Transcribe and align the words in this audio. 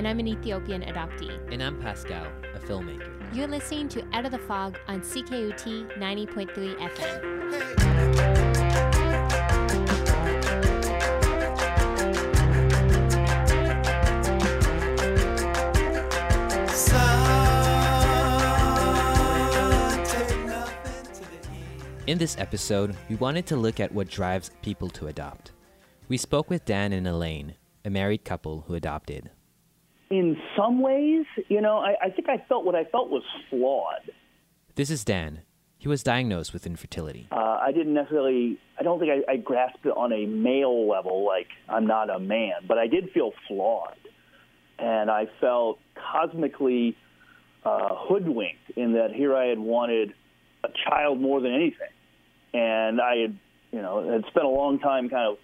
and 0.00 0.08
I'm 0.08 0.18
an 0.18 0.28
Ethiopian 0.28 0.80
adoptee. 0.80 1.38
And 1.52 1.62
I'm 1.62 1.78
Pascal, 1.78 2.24
a 2.54 2.58
filmmaker. 2.58 3.12
You're 3.34 3.46
listening 3.46 3.86
to 3.90 4.02
Out 4.14 4.24
of 4.24 4.32
the 4.32 4.38
Fog 4.38 4.78
on 4.88 5.02
CKUT 5.02 5.98
90.3 5.98 6.78
FM. 6.78 7.20
In 22.06 22.16
this 22.16 22.38
episode, 22.38 22.96
we 23.10 23.16
wanted 23.16 23.44
to 23.48 23.56
look 23.56 23.80
at 23.80 23.92
what 23.92 24.08
drives 24.08 24.50
people 24.62 24.88
to 24.88 25.08
adopt. 25.08 25.52
We 26.08 26.16
spoke 26.16 26.48
with 26.48 26.64
Dan 26.64 26.94
and 26.94 27.06
Elaine, 27.06 27.56
a 27.84 27.90
married 27.90 28.24
couple 28.24 28.64
who 28.66 28.74
adopted. 28.74 29.30
In 30.10 30.36
some 30.56 30.82
ways, 30.82 31.24
you 31.48 31.60
know, 31.60 31.78
I, 31.78 31.94
I 32.02 32.10
think 32.10 32.28
I 32.28 32.44
felt 32.48 32.64
what 32.64 32.74
I 32.74 32.84
felt 32.84 33.10
was 33.10 33.22
flawed. 33.48 34.10
This 34.74 34.90
is 34.90 35.04
Dan. 35.04 35.42
He 35.78 35.88
was 35.88 36.02
diagnosed 36.02 36.52
with 36.52 36.66
infertility. 36.66 37.28
Uh, 37.32 37.58
I 37.62 37.72
didn't 37.72 37.94
necessarily, 37.94 38.58
I 38.78 38.82
don't 38.82 38.98
think 38.98 39.10
I, 39.10 39.32
I 39.32 39.36
grasped 39.36 39.86
it 39.86 39.96
on 39.96 40.12
a 40.12 40.26
male 40.26 40.86
level, 40.86 41.24
like 41.24 41.46
I'm 41.68 41.86
not 41.86 42.10
a 42.10 42.18
man, 42.18 42.52
but 42.68 42.76
I 42.76 42.86
did 42.86 43.10
feel 43.12 43.32
flawed. 43.48 43.96
And 44.78 45.10
I 45.10 45.26
felt 45.40 45.78
cosmically 45.94 46.96
uh, 47.64 47.94
hoodwinked 47.94 48.70
in 48.76 48.92
that 48.94 49.12
here 49.12 49.34
I 49.34 49.46
had 49.46 49.58
wanted 49.58 50.12
a 50.64 50.68
child 50.88 51.20
more 51.20 51.40
than 51.40 51.54
anything. 51.54 51.88
And 52.52 53.00
I 53.00 53.16
had, 53.16 53.38
you 53.72 53.80
know, 53.80 54.10
had 54.10 54.24
spent 54.28 54.44
a 54.44 54.50
long 54.50 54.80
time 54.80 55.08
kind 55.08 55.32
of, 55.32 55.38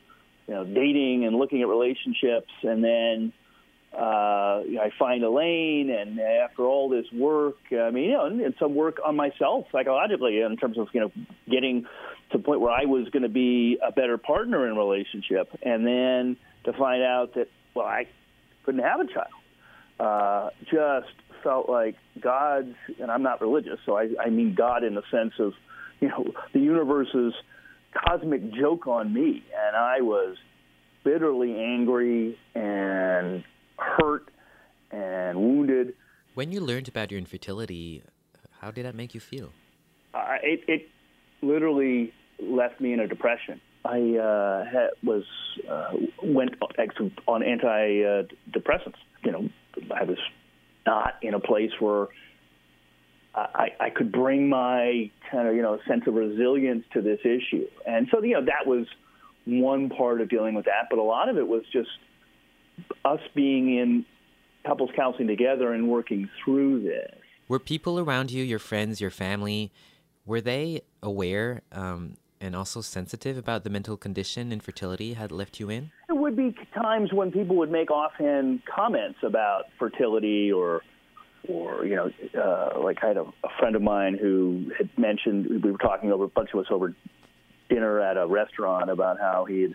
you 0.49 0.55
know, 0.55 0.65
dating 0.65 1.25
and 1.25 1.37
looking 1.37 1.63
at 1.63 1.69
relationships. 1.69 2.53
And 2.63 2.83
then 2.83 3.33
uh, 3.97 4.61
I 4.61 4.91
find 4.99 5.25
Elaine, 5.25 5.89
and 5.91 6.21
after 6.21 6.65
all 6.65 6.91
this 6.91 7.07
work, 7.13 7.57
I 7.73 7.91
mean, 7.91 8.05
you 8.05 8.13
know, 8.13 8.27
and, 8.27 8.55
some 8.59 8.75
work 8.75 8.99
on 9.05 9.17
myself 9.17 9.67
psychologically 9.73 10.41
in 10.41 10.57
terms 10.59 10.77
of 10.77 10.89
you 10.93 11.01
know 11.01 11.13
getting 11.51 11.87
to 12.33 12.39
the 12.39 12.45
point 12.45 12.61
where 12.61 12.73
I 12.73 12.85
was 12.85 13.09
going 13.09 13.23
to 13.23 13.31
be 13.31 13.79
a 13.87 13.93
better 13.93 14.19
partner 14.19 14.69
in 14.69 14.77
relationship, 14.77 15.49
and 15.63 15.87
then 15.87 16.37
to 16.65 16.79
find 16.79 17.03
out 17.03 17.35
that 17.37 17.49
well, 17.75 17.87
I 17.87 18.07
couldn't 18.65 18.83
have 18.83 19.01
a 19.01 19.07
child, 19.07 19.31
uh, 19.99 20.51
just 20.65 21.15
felt 21.43 21.71
like 21.71 21.97
God's, 22.21 22.75
and 23.01 23.11
I'm 23.11 23.23
not 23.23 23.41
religious, 23.41 23.79
so 23.87 23.97
I, 23.97 24.09
I 24.23 24.29
mean 24.29 24.55
God 24.55 24.85
in 24.85 24.95
the 24.95 25.05
sense 25.11 25.33
of 25.39 25.55
you 26.01 26.09
know 26.09 26.33
the 26.53 26.61
universe's 26.61 27.33
cosmic 27.95 28.53
joke 28.53 28.87
on 28.87 29.15
me, 29.15 29.43
and 29.57 29.75
I 29.75 30.03
was 30.03 30.37
bitterly 31.03 31.55
angry 31.59 32.37
and 32.55 33.43
hurt 33.79 34.31
and 34.91 35.39
wounded. 35.39 35.95
When 36.35 36.53
you 36.53 36.61
learned 36.61 36.89
about 36.89 37.11
your 37.11 37.19
infertility, 37.19 38.03
how 38.61 38.71
did 38.71 38.85
that 38.87 38.95
make 38.95 39.15
you 39.15 39.21
feel? 39.21 39.53
Uh, 40.15 40.37
it, 40.43 40.61
it 40.69 40.89
literally 41.43 42.13
left 42.41 42.81
me 42.81 42.93
in 42.93 43.01
a 43.01 43.09
depression. 43.09 43.61
I 43.85 44.17
uh, 44.17 44.65
had, 44.65 44.91
was 45.03 45.25
uh, 45.69 45.93
went 46.23 46.55
on 47.27 47.43
antidepressants. 47.43 48.97
You 49.25 49.33
know, 49.33 49.49
I 49.95 50.05
was 50.05 50.19
not 50.87 51.15
in 51.23 51.35
a 51.35 51.41
place 51.41 51.71
where 51.79 52.09
I, 53.37 53.69
I 53.79 53.91
could 53.91 54.13
bring 54.13 54.49
my 54.49 55.11
kind 55.31 55.47
of 55.47 55.55
you 55.55 55.63
know 55.63 55.79
sense 55.87 56.03
of 56.07 56.15
resilience 56.15 56.85
to 56.95 57.03
this 57.03 57.21
issue, 57.23 57.67
and 57.87 58.09
so 58.11 58.23
you 58.23 58.35
know 58.35 58.45
that 58.47 58.67
was 58.67 58.87
one 59.45 59.91
part 59.91 60.21
of 60.21 60.29
dealing 60.29 60.55
with 60.55 60.65
that. 60.65 60.89
But 60.89 60.99
a 60.99 61.03
lot 61.03 61.29
of 61.29 61.37
it 61.37 61.47
was 61.47 61.63
just 61.73 61.91
us 63.05 63.21
being 63.35 63.77
in 63.77 64.05
couples 64.67 64.91
counseling 64.97 65.29
together 65.29 65.73
and 65.73 65.89
working 65.89 66.29
through 66.45 66.83
this. 66.83 67.15
Were 67.49 67.61
people 67.61 68.01
around 68.01 68.31
you, 68.31 68.43
your 68.43 68.59
friends, 68.59 69.01
your 69.01 69.11
family, 69.11 69.73
were 70.25 70.41
they 70.41 70.81
aware 71.03 71.63
um, 71.71 72.17
and 72.41 72.57
also 72.57 72.81
sensitive 72.81 73.39
about 73.39 73.63
the 73.63 73.71
mental 73.71 73.97
condition 73.97 74.53
infertility 74.53 75.15
had 75.15 75.31
left 75.31 75.61
you 75.61 75.71
in? 75.71 75.93
There 76.09 76.17
would 76.17 76.37
be 76.37 76.55
times 76.75 77.13
when 77.13 77.31
people 77.31 77.57
would 77.57 77.71
make 77.71 77.91
offhand 77.91 78.63
comments 78.67 79.19
about 79.23 79.67
fertility 79.79 80.51
or, 80.51 80.83
or 81.49 81.87
you 81.87 81.95
know, 81.95 82.11
uh, 82.37 82.81
like 82.81 82.99
I 83.03 83.09
had 83.09 83.17
a, 83.17 83.23
a 83.45 83.49
friend 83.61 83.77
of 83.77 83.83
mine 83.83 84.19
who 84.21 84.73
had 84.77 84.91
mentioned 84.99 85.63
we 85.63 85.71
were 85.71 85.79
talking 85.79 86.11
over 86.11 86.25
a 86.25 86.29
bunch 86.29 86.51
of 86.53 86.61
us 86.61 86.67
over 86.71 86.95
dinner 87.69 88.01
at 88.01 88.17
a 88.17 88.27
restaurant 88.27 88.91
about 88.91 89.19
how 89.21 89.45
he 89.45 89.63
had 89.63 89.75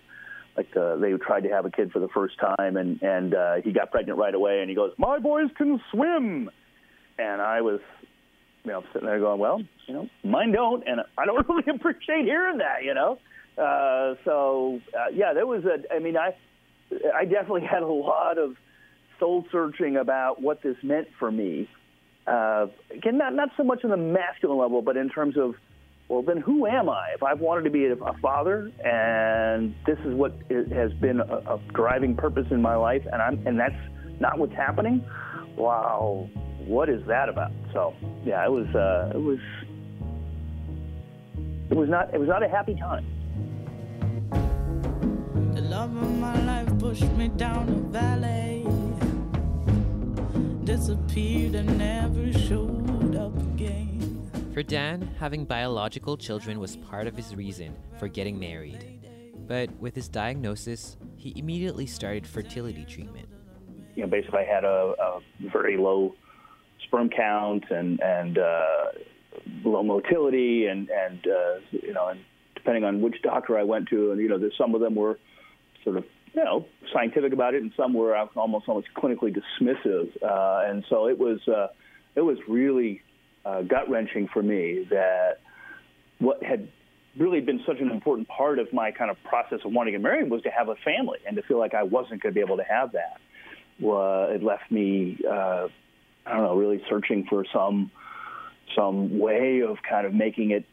like 0.58 0.76
uh, 0.76 0.96
they 0.98 1.12
tried 1.14 1.42
to 1.42 1.50
have 1.50 1.66
a 1.66 1.72
kid 1.72 1.92
for 1.92 2.00
the 2.00 2.08
first 2.10 2.38
time 2.40 2.78
and 2.78 3.02
and 3.02 3.34
uh, 3.34 3.56
he 3.64 3.72
got 3.72 3.92
pregnant 3.92 4.18
right 4.18 4.34
away 4.34 4.60
and 4.62 4.70
he 4.70 4.76
goes 4.76 4.92
my 4.98 5.20
boys 5.20 5.50
can 5.58 5.82
swim. 5.92 6.50
And 7.18 7.42
I 7.42 7.62
was 7.62 7.80
you 8.64 8.72
know 8.72 8.84
sitting 8.94 9.08
there 9.08 9.20
going 9.20 9.40
well 9.40 9.62
you 9.88 9.94
know 9.94 10.10
mine 10.24 10.52
don't 10.52 10.84
and 10.88 11.02
I 11.18 11.26
don't 11.26 11.48
really 11.50 11.64
appreciate 11.74 12.26
hearing 12.26 12.58
that 12.58 12.84
you 12.84 12.94
know? 12.94 13.18
Uh, 13.58 14.16
so 14.26 14.80
uh, 14.94 15.10
yeah 15.14 15.34
there 15.34 15.48
was 15.48 15.64
a 15.66 15.94
I 15.94 16.00
mean 16.00 16.18
I 16.18 16.36
I 17.16 17.26
definitely 17.26 17.66
had 17.72 17.84
a 17.84 17.88
lot 17.88 18.38
of 18.38 18.56
soul 19.20 19.46
searching 19.52 19.98
about 19.98 20.42
what 20.42 20.64
this 20.64 20.78
meant 20.82 21.08
for 21.20 21.32
me. 21.32 21.70
Uh, 22.28 22.68
again 22.94 23.18
not 23.18 23.34
not 23.34 23.50
so 23.56 23.64
much 23.64 23.84
on 23.84 23.90
the 23.90 23.98
masculine 23.98 24.58
level 24.58 24.82
but 24.82 24.98
in 24.98 25.10
terms 25.10 25.38
of 25.38 25.56
well, 26.12 26.22
then 26.22 26.42
who 26.42 26.68
am 26.68 26.90
I? 26.90 27.12
If 27.16 27.24
I've 27.24 27.40
wanted 27.40 27.64
to 27.64 27.70
be 27.70 27.86
a, 27.86 27.96
father, 28.22 28.70
and 28.84 29.74
this 29.86 29.98
is 30.00 30.14
what 30.14 30.34
has 30.52 30.92
been 31.00 31.22
a, 31.22 31.38
a, 31.54 31.60
driving 31.72 32.18
purpose 32.18 32.48
in 32.52 32.62
my 32.62 32.76
life, 32.76 33.02
and 33.10 33.22
I'm 33.22 33.48
and 33.48 33.58
that's 33.58 33.82
not 34.20 34.38
what's 34.38 34.54
happening. 34.54 35.06
Wow, 35.56 36.30
what 36.66 36.90
is 36.90 37.02
that 37.08 37.30
about? 37.30 37.54
So, 37.72 37.94
yeah, 38.26 38.46
it 38.46 38.52
was 38.52 38.68
uh, 38.76 39.18
it 39.18 39.22
was 39.22 39.40
it 41.70 41.78
was 41.78 41.88
not 41.88 42.14
it 42.14 42.20
was 42.20 42.28
not 42.28 42.44
a 42.44 42.50
happy 42.50 42.76
time. 42.76 43.06
The 45.56 45.62
love 45.62 45.96
of 45.96 46.12
my 46.20 46.38
life 46.44 46.78
pushed 46.78 47.10
me 47.14 47.30
down 47.30 47.70
a 47.70 47.90
valley, 47.90 48.68
disappeared 50.66 51.56
and 51.56 51.78
never 51.78 52.34
showed 52.38 53.16
up 53.16 53.38
again. 53.54 54.01
For 54.54 54.64
Dan, 54.64 55.10
having 55.18 55.46
biological 55.46 56.18
children 56.18 56.60
was 56.60 56.76
part 56.76 57.08
of 57.08 57.16
his 57.16 57.34
reason 57.34 57.74
for 57.98 58.10
getting 58.10 58.38
married. 58.38 59.00
But 59.48 59.72
with 59.80 59.96
his 59.96 60.10
diagnosis, 60.10 60.98
he 61.16 61.32
immediately 61.38 61.86
started 61.86 62.28
fertility 62.28 62.84
treatment. 62.84 63.30
You 63.96 64.04
know, 64.04 64.10
basically, 64.10 64.40
I 64.40 64.44
had 64.44 64.66
a, 64.66 64.94
a 65.00 65.22
very 65.54 65.78
low 65.78 66.16
sperm 66.84 67.10
count 67.10 67.64
and 67.70 68.02
and 68.02 68.38
uh, 68.38 68.86
low 69.64 69.84
motility, 69.84 70.66
and 70.66 70.90
and 70.90 71.26
uh, 71.26 71.60
you 71.72 71.94
know, 71.94 72.10
and 72.10 72.20
depending 72.54 72.84
on 72.84 73.00
which 73.00 73.22
doctor 73.24 73.58
I 73.58 73.64
went 73.64 73.88
to, 73.90 74.12
and 74.12 74.20
you 74.20 74.28
know, 74.28 74.38
there's 74.38 74.58
some 74.58 74.76
of 74.76 74.82
them 74.82 74.96
were 74.96 75.18
sort 75.86 75.96
of 75.96 76.04
you 76.34 76.44
know 76.44 76.66
scientific 76.92 77.32
about 77.32 77.54
it, 77.54 77.62
and 77.62 77.72
some 77.78 77.94
were 77.94 78.18
almost 78.36 78.68
almost 78.68 78.88
clinically 78.98 79.34
dismissive, 79.34 80.10
uh, 80.22 80.70
and 80.70 80.84
so 80.90 81.08
it 81.08 81.18
was 81.18 81.40
uh, 81.48 81.68
it 82.16 82.22
was 82.22 82.38
really 82.50 83.02
uh, 83.46 83.62
gut 83.62 83.90
wrenching 83.90 84.28
for 84.32 84.42
me 84.42 84.86
that 84.90 85.40
what 86.20 86.44
had 86.44 86.68
really 87.18 87.42
been 87.42 87.62
such 87.66 87.80
an 87.80 87.90
important 87.90 88.28
part 88.28 88.60
of 88.60 88.72
my 88.72 88.92
kind 88.92 89.12
of 89.12 89.18
process 89.24 89.60
of 89.66 89.72
wanting 89.72 89.94
to 89.94 90.00
get 90.00 90.04
married 90.04 90.30
was 90.30 90.42
to 90.44 90.50
have 90.50 90.70
a 90.70 90.76
family 90.76 91.20
and 91.28 91.36
to 91.36 91.44
feel 91.44 91.60
like 91.60 91.74
I 91.74 91.84
wasn't 91.84 92.22
going 92.22 92.34
to 92.34 92.36
be 92.36 92.40
able 92.40 92.58
to 92.58 92.64
have 92.64 92.94
that. 92.94 93.20
Well, 93.80 94.30
it 94.30 94.44
left 94.44 94.72
me, 94.72 95.18
uh, 95.28 95.68
I 96.26 96.34
don't 96.34 96.44
know, 96.44 96.56
really 96.56 96.82
searching 96.90 97.26
for 97.30 97.46
some 97.52 97.92
some 98.76 99.20
way 99.20 99.62
of 99.68 99.78
kind 99.88 100.08
of 100.08 100.14
making 100.14 100.52
it 100.52 100.64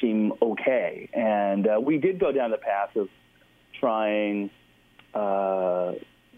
seem 0.00 0.32
okay. 0.42 1.08
And 1.12 1.66
uh, 1.66 1.80
we 1.80 1.98
did 1.98 2.18
go 2.18 2.32
down 2.32 2.50
the 2.50 2.58
path 2.58 2.96
of 2.96 3.08
trying 3.78 4.50
uh, 5.14 5.92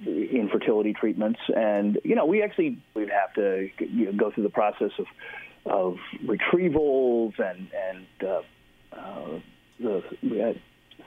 infertility 0.05 0.93
treatments, 0.93 1.41
and 1.55 1.99
you 2.05 2.15
know, 2.15 2.27
we 2.27 2.43
actually 2.43 2.83
we'd 2.95 3.11
have 3.11 3.33
to 3.35 3.69
you 3.79 4.07
know, 4.07 4.13
go 4.13 4.31
through 4.31 4.45
the 4.45 4.51
process 4.51 4.91
of 4.99 5.07
of 5.67 5.97
retrievals 6.25 7.39
and 7.39 7.69
and 7.73 8.07
uh, 8.23 8.43
uh, 8.93 9.41
the 9.81 10.03
we 10.23 10.39
had 10.39 10.61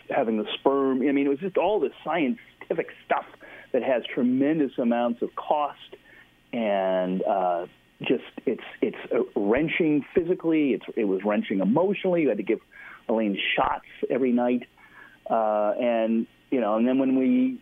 having 0.10 0.38
the 0.38 0.46
sperm. 0.60 1.02
I 1.02 1.12
mean, 1.12 1.26
it 1.26 1.30
was 1.30 1.40
just 1.40 1.58
all 1.58 1.80
this 1.80 1.94
scientific 2.04 2.88
stuff 3.06 3.26
that 3.72 3.84
has 3.84 4.04
tremendous 4.14 4.78
amounts 4.78 5.22
of 5.22 5.36
cost 5.36 5.96
and 6.54 7.22
uh, 7.24 7.66
just 8.02 8.24
it's 8.46 8.64
it's 8.82 8.98
wrenching 9.36 10.06
physically. 10.14 10.74
It's 10.74 10.86
it 10.96 11.06
was 11.06 11.22
wrenching 11.24 11.60
emotionally. 11.60 12.24
You 12.24 12.30
had 12.30 12.38
to 12.38 12.44
give 12.44 12.60
Elaine 13.10 13.38
shots 13.56 13.86
every 14.10 14.32
night, 14.32 14.64
uh, 15.30 15.74
and 15.80 16.28
you 16.52 16.62
know, 16.62 16.76
and 16.76 16.88
then 16.88 17.00
when 17.00 17.18
we 17.18 17.60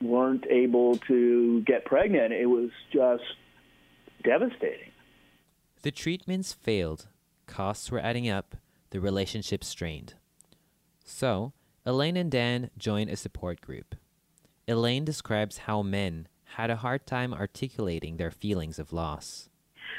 weren't 0.00 0.46
able 0.48 0.96
to 0.96 1.62
get 1.62 1.84
pregnant, 1.84 2.32
it 2.32 2.46
was 2.46 2.70
just 2.92 3.24
devastating. 4.22 4.89
The 5.82 5.90
treatments 5.90 6.52
failed, 6.52 7.08
costs 7.46 7.90
were 7.90 8.00
adding 8.00 8.28
up, 8.28 8.56
the 8.90 9.00
relationship 9.00 9.64
strained. 9.64 10.14
So, 11.04 11.54
Elaine 11.86 12.18
and 12.18 12.30
Dan 12.30 12.70
joined 12.76 13.08
a 13.08 13.16
support 13.16 13.62
group. 13.62 13.94
Elaine 14.68 15.06
describes 15.06 15.58
how 15.58 15.82
men 15.82 16.28
had 16.56 16.70
a 16.70 16.76
hard 16.76 17.06
time 17.06 17.32
articulating 17.32 18.18
their 18.18 18.30
feelings 18.30 18.78
of 18.78 18.92
loss. 18.92 19.48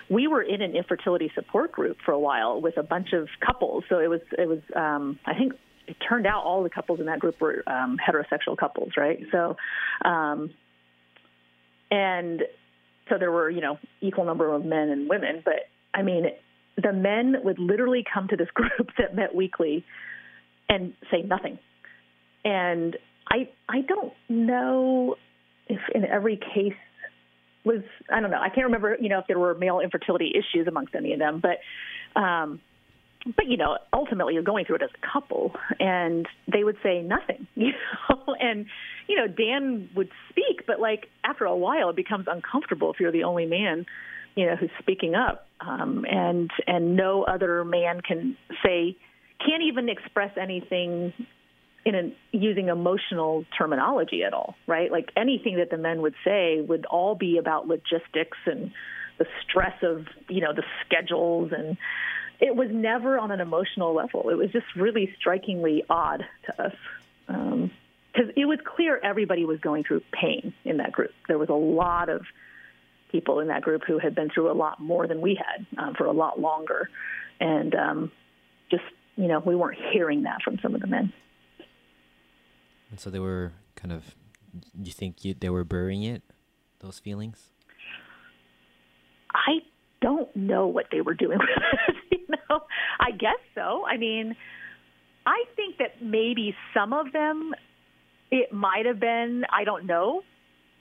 We 0.10 0.28
were 0.28 0.44
in 0.44 0.62
an 0.62 0.76
infertility 0.76 1.32
support 1.34 1.72
group 1.72 1.98
for 2.06 2.12
a 2.12 2.20
while 2.20 2.62
with 2.62 2.78
a 2.78 2.84
bunch 2.84 3.14
of 3.14 3.28
couples. 3.44 3.84
So 3.90 4.00
it 4.00 4.10
was 4.10 4.22
it 4.38 4.48
was 4.48 4.60
um, 4.76 5.20
I 5.26 5.34
think 5.34 5.54
it 5.88 5.98
turned 6.08 6.28
out 6.28 6.44
all 6.44 6.62
the 6.64 6.70
couples 6.70 7.00
in 7.00 7.08
that 7.08 7.20
group 7.20 7.42
were 7.42 7.64
um, 7.68 7.98
heterosexual 7.98 8.58
couples, 8.58 8.92
right? 8.98 9.20
So, 9.32 9.56
um, 10.06 10.52
and 11.90 12.44
so 13.12 13.18
there 13.20 13.32
were 13.32 13.50
you 13.50 13.62
know 13.62 13.78
equal 14.00 14.26
number 14.26 14.54
of 14.54 14.66
men 14.66 14.90
and 14.90 15.10
women, 15.10 15.42
but 15.44 15.68
I 15.94 16.02
mean 16.02 16.26
the 16.82 16.94
men 16.94 17.36
would 17.44 17.60
literally 17.60 18.04
come 18.12 18.28
to 18.30 18.38
this 18.38 18.48
group 18.54 18.90
that 18.98 19.16
met 19.16 19.36
weekly 19.36 19.86
and 20.70 20.94
say 21.12 21.22
nothing. 21.22 21.60
And 22.46 22.98
I 23.30 23.50
I 23.70 23.82
don't 23.82 24.14
know 24.30 25.16
if 25.68 25.80
in 25.94 26.06
every 26.06 26.38
case 26.38 26.74
was 27.64 27.82
I 28.12 28.22
don't 28.22 28.32
know 28.32 28.40
I 28.42 28.50
can't 28.50 28.66
remember 28.66 28.98
you 29.00 29.10
know 29.10 29.20
if 29.20 29.28
there 29.28 29.40
were 29.40 29.54
male 29.54 29.80
infertility 29.82 30.32
issues 30.34 30.68
amongst 30.68 30.96
any 30.96 31.14
of 31.14 31.20
them, 31.20 31.42
but 31.42 32.20
um, 32.20 32.62
but 33.26 33.48
you 33.48 33.58
know 33.58 33.78
ultimately 33.94 34.34
you're 34.34 34.44
going 34.44 34.66
through 34.66 34.78
it 34.78 34.82
as 34.84 34.90
a 34.92 35.08
couple, 35.14 35.54
and 35.80 36.28
they 36.52 36.64
would 36.64 36.78
say 36.84 37.02
nothing, 37.02 37.48
you 37.56 37.72
know, 38.10 38.36
and 38.40 38.66
you 39.08 39.16
know 39.16 39.28
Dan 39.28 39.90
would 39.96 40.10
speak, 40.30 40.66
but 40.68 40.80
like 40.80 41.08
after 41.24 41.46
a 41.46 41.56
while 41.56 41.90
it 41.90 41.96
becomes 41.96 42.26
uncomfortable 42.28 42.92
if 42.94 43.00
you're 43.00 43.12
the 43.12 43.24
only 43.24 43.46
man 43.46 43.86
you 44.36 44.46
know, 44.46 44.56
who's 44.56 44.72
speaking 44.80 45.16
up, 45.16 45.48
um, 45.60 46.06
and 46.10 46.50
and 46.68 46.96
no 46.96 47.24
other 47.24 47.64
man 47.64 48.02
can 48.02 48.38
say, 48.64 48.96
can't 49.46 49.64
even 49.64 49.90
express 49.90 50.32
anything 50.42 51.14
in 51.86 51.96
an, 51.96 52.16
using 52.32 52.70
emotional 52.70 53.44
terminology 53.58 54.24
at 54.24 54.34
all, 54.34 54.56
right? 54.68 54.92
Like 54.92 55.10
anything 55.18 55.58
that 55.58 55.70
the 55.70 55.78
men 55.78 56.02
would 56.02 56.16
say 56.24 56.62
would 56.62 56.86
all 56.86 57.16
be 57.16 57.38
about 57.38 57.68
logistics 57.68 58.38
and 58.46 58.72
the 59.20 59.26
stress 59.44 59.76
of 59.84 60.06
you 60.30 60.42
know 60.42 60.54
the 60.54 60.64
schedules 60.86 61.52
and 61.56 61.78
it 62.42 62.56
was 62.56 62.70
never 62.72 63.20
on 63.20 63.32
an 63.32 63.40
emotional 63.40 63.94
level. 63.94 64.30
It 64.30 64.36
was 64.36 64.52
just 64.52 64.66
really 64.76 65.14
strikingly 65.20 65.84
odd 65.88 66.26
to 66.48 66.64
us. 66.64 66.76
because 67.28 67.70
um, 68.26 68.32
it 68.36 68.46
was 68.46 68.58
clear 68.66 69.00
everybody 69.02 69.46
was 69.46 69.60
going 69.60 69.84
through 69.84 70.02
pain 70.12 70.54
in 70.66 70.78
that 70.78 70.92
group. 70.92 71.12
There 71.28 71.38
was 71.38 71.50
a 71.50 71.54
lot 71.54 72.10
of 72.10 72.26
people 73.12 73.42
in 73.42 73.50
that 73.50 73.62
group 73.62 73.84
who 73.86 74.00
had 74.00 74.16
been 74.16 74.32
through 74.32 74.52
a 74.52 74.54
lot 74.54 74.80
more 74.80 75.06
than 75.08 75.22
we 75.22 75.36
had 75.36 75.66
um, 75.82 75.94
for 75.94 76.06
a 76.06 76.12
lot 76.12 76.40
longer, 76.40 76.90
and 77.40 77.76
um, 77.76 78.12
just 78.72 78.84
you 79.16 79.28
know 79.28 79.40
we 79.40 79.56
weren't 79.56 79.78
hearing 79.94 80.24
that 80.24 80.42
from 80.42 80.58
some 80.64 80.74
of 80.74 80.82
the 80.82 80.88
men. 80.88 81.14
And 82.90 83.00
so 83.00 83.10
they 83.10 83.20
were 83.20 83.54
kind 83.76 83.92
of. 83.92 84.16
You 84.78 84.92
think 84.92 85.24
you, 85.24 85.34
they 85.34 85.50
were 85.50 85.64
burying 85.64 86.04
it, 86.04 86.24
those 86.80 87.00
feelings? 87.00 87.52
I 89.34 89.60
don't 90.02 90.36
know 90.36 90.68
what 90.68 90.88
they 90.92 91.00
were 91.00 91.14
doing 91.14 91.38
with 91.40 91.50
it. 91.88 91.96
I 93.00 93.12
guess 93.12 93.40
so. 93.56 93.86
I 93.86 93.98
mean, 93.98 94.36
I 95.26 95.44
think 95.56 95.78
that 95.78 96.02
maybe 96.02 96.56
some 96.74 96.94
of 96.94 97.12
them, 97.12 97.54
it 98.32 98.52
might 98.52 98.86
have 98.86 99.00
been. 99.00 99.44
I 99.52 99.64
don't 99.64 99.86
know 99.86 100.22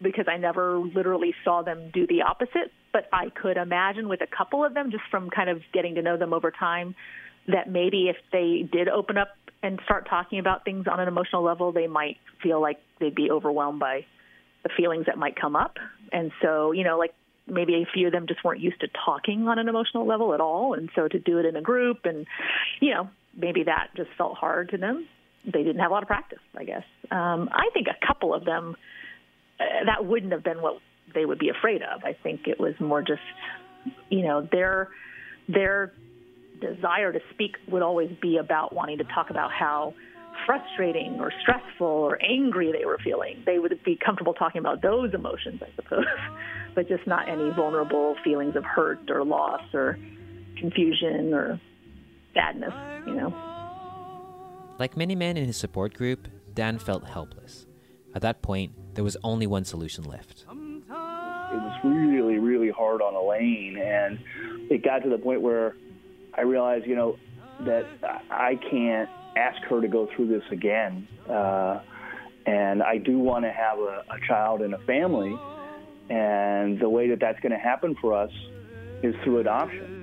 because 0.02 0.26
I 0.28 0.38
never 0.38 0.78
literally 0.78 1.34
saw 1.44 1.62
them 1.62 1.90
do 1.92 2.06
the 2.06 2.22
opposite. 2.22 2.72
But 2.92 3.08
I 3.12 3.28
could 3.30 3.56
imagine 3.56 4.08
with 4.08 4.20
a 4.20 4.26
couple 4.26 4.64
of 4.64 4.74
them, 4.74 4.90
just 4.90 5.04
from 5.10 5.30
kind 5.30 5.48
of 5.48 5.60
getting 5.72 5.94
to 5.96 6.02
know 6.02 6.16
them 6.16 6.32
over 6.32 6.50
time, 6.50 6.94
that 7.46 7.70
maybe 7.70 8.08
if 8.08 8.16
they 8.32 8.68
did 8.70 8.88
open 8.88 9.16
up 9.16 9.28
and 9.62 9.78
start 9.84 10.08
talking 10.08 10.38
about 10.38 10.64
things 10.64 10.86
on 10.90 11.00
an 11.00 11.06
emotional 11.06 11.42
level, 11.42 11.70
they 11.70 11.86
might 11.86 12.16
feel 12.42 12.60
like 12.60 12.78
they'd 12.98 13.14
be 13.14 13.30
overwhelmed 13.30 13.78
by 13.78 14.06
the 14.62 14.70
feelings 14.76 15.06
that 15.06 15.18
might 15.18 15.38
come 15.40 15.54
up. 15.54 15.76
And 16.12 16.32
so, 16.42 16.72
you 16.72 16.82
know, 16.82 16.98
like 16.98 17.14
maybe 17.46 17.74
a 17.74 17.86
few 17.92 18.06
of 18.06 18.12
them 18.12 18.26
just 18.26 18.44
weren't 18.44 18.60
used 18.60 18.80
to 18.80 18.88
talking 19.04 19.48
on 19.48 19.58
an 19.58 19.68
emotional 19.68 20.06
level 20.06 20.34
at 20.34 20.40
all. 20.40 20.74
And 20.74 20.90
so 20.94 21.08
to 21.08 21.18
do 21.18 21.38
it 21.38 21.46
in 21.46 21.56
a 21.56 21.62
group 21.62 21.98
and, 22.04 22.26
you 22.80 22.94
know, 22.94 23.08
maybe 23.36 23.64
that 23.64 23.88
just 23.96 24.10
felt 24.16 24.36
hard 24.36 24.70
to 24.70 24.78
them. 24.78 25.06
They 25.44 25.62
didn't 25.62 25.78
have 25.78 25.90
a 25.90 25.94
lot 25.94 26.02
of 26.02 26.08
practice, 26.08 26.40
I 26.56 26.64
guess. 26.64 26.84
Um, 27.10 27.48
I 27.52 27.70
think 27.72 27.86
a 27.88 28.06
couple 28.06 28.34
of 28.34 28.44
them 28.44 28.76
uh, 29.58 29.84
that 29.86 30.04
wouldn't 30.04 30.32
have 30.32 30.44
been 30.44 30.60
what 30.60 30.78
they 31.14 31.24
would 31.24 31.38
be 31.38 31.48
afraid 31.48 31.82
of. 31.82 32.04
I 32.04 32.16
think 32.22 32.46
it 32.46 32.60
was 32.60 32.74
more 32.78 33.02
just, 33.02 33.20
you 34.10 34.22
know, 34.22 34.46
their 34.52 34.88
their 35.48 35.92
desire 36.60 37.12
to 37.12 37.20
speak 37.32 37.56
would 37.68 37.82
always 37.82 38.10
be 38.20 38.36
about 38.36 38.74
wanting 38.74 38.98
to 38.98 39.04
talk 39.04 39.30
about 39.30 39.50
how 39.50 39.94
frustrating 40.46 41.18
or 41.20 41.32
stressful 41.42 41.86
or 41.86 42.22
angry 42.22 42.72
they 42.72 42.84
were 42.84 42.98
feeling. 43.02 43.42
They 43.46 43.58
would 43.58 43.78
be 43.84 43.98
comfortable 44.04 44.34
talking 44.34 44.58
about 44.58 44.82
those 44.82 45.14
emotions, 45.14 45.62
I 45.62 45.74
suppose, 45.76 46.04
but 46.74 46.88
just 46.88 47.06
not 47.06 47.28
any 47.28 47.50
vulnerable 47.50 48.16
feelings 48.24 48.56
of 48.56 48.64
hurt 48.64 49.10
or 49.10 49.24
loss 49.24 49.62
or 49.74 49.98
confusion 50.58 51.32
or 51.32 51.60
sadness, 52.34 52.74
you 53.06 53.14
know. 53.14 53.34
Like 54.78 54.96
many 54.96 55.14
men 55.14 55.36
in 55.36 55.46
his 55.46 55.56
support 55.56 55.94
group, 55.94 56.28
Dan 56.54 56.78
felt 56.78 57.04
helpless. 57.04 57.66
At 58.14 58.22
that 58.22 58.42
point, 58.42 58.72
there 58.94 59.04
was 59.04 59.16
only 59.22 59.46
one 59.46 59.64
solution 59.64 60.04
left. 60.04 60.44
It 60.50 61.56
was 61.56 61.80
really, 61.84 62.38
really 62.38 62.70
hard 62.70 63.02
on 63.02 63.14
Elaine, 63.14 63.76
and 63.76 64.18
it 64.70 64.84
got 64.84 65.00
to 65.00 65.10
the 65.10 65.18
point 65.18 65.42
where 65.42 65.76
I 66.34 66.42
realized, 66.42 66.86
you 66.86 66.94
know, 66.94 67.18
that 67.60 67.86
I 68.30 68.58
can't 68.70 69.10
ask 69.36 69.62
her 69.68 69.80
to 69.80 69.88
go 69.88 70.08
through 70.14 70.28
this 70.28 70.42
again. 70.50 71.06
Uh, 71.28 71.80
and 72.46 72.82
I 72.82 72.98
do 72.98 73.18
want 73.18 73.44
to 73.44 73.52
have 73.52 73.78
a, 73.78 74.04
a 74.10 74.26
child 74.26 74.62
and 74.62 74.74
a 74.74 74.78
family, 74.78 75.36
and 76.08 76.80
the 76.80 76.88
way 76.88 77.08
that 77.10 77.20
that's 77.20 77.38
going 77.40 77.52
to 77.52 77.58
happen 77.58 77.94
for 78.00 78.14
us 78.14 78.32
is 79.02 79.14
through 79.22 79.38
adoption. 79.38 80.00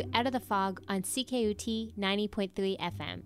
To 0.00 0.08
Out 0.14 0.26
of 0.26 0.32
the 0.32 0.40
Fog 0.40 0.80
on 0.88 1.02
CKUT 1.02 1.92
90.3 1.98 2.78
FM. 2.80 3.22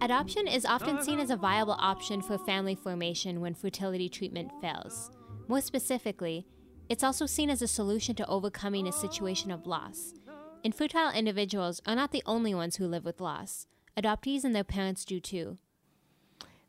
Adoption 0.00 0.46
is 0.46 0.64
often 0.64 1.02
seen 1.02 1.18
as 1.18 1.30
a 1.30 1.36
viable 1.36 1.76
option 1.80 2.22
for 2.22 2.38
family 2.38 2.76
formation 2.76 3.40
when 3.40 3.54
fertility 3.54 4.08
treatment 4.08 4.52
fails. 4.60 5.10
More 5.48 5.60
specifically, 5.60 6.46
it's 6.88 7.02
also 7.02 7.26
seen 7.26 7.50
as 7.50 7.62
a 7.62 7.66
solution 7.66 8.14
to 8.14 8.26
overcoming 8.28 8.86
a 8.86 8.92
situation 8.92 9.50
of 9.50 9.66
loss. 9.66 10.14
Infertile 10.62 11.10
individuals 11.12 11.80
are 11.86 11.96
not 11.96 12.12
the 12.12 12.22
only 12.24 12.54
ones 12.54 12.76
who 12.76 12.86
live 12.86 13.04
with 13.04 13.20
loss. 13.20 13.66
Adoptees 13.96 14.44
and 14.44 14.54
their 14.54 14.64
parents 14.64 15.04
do 15.04 15.18
too. 15.18 15.58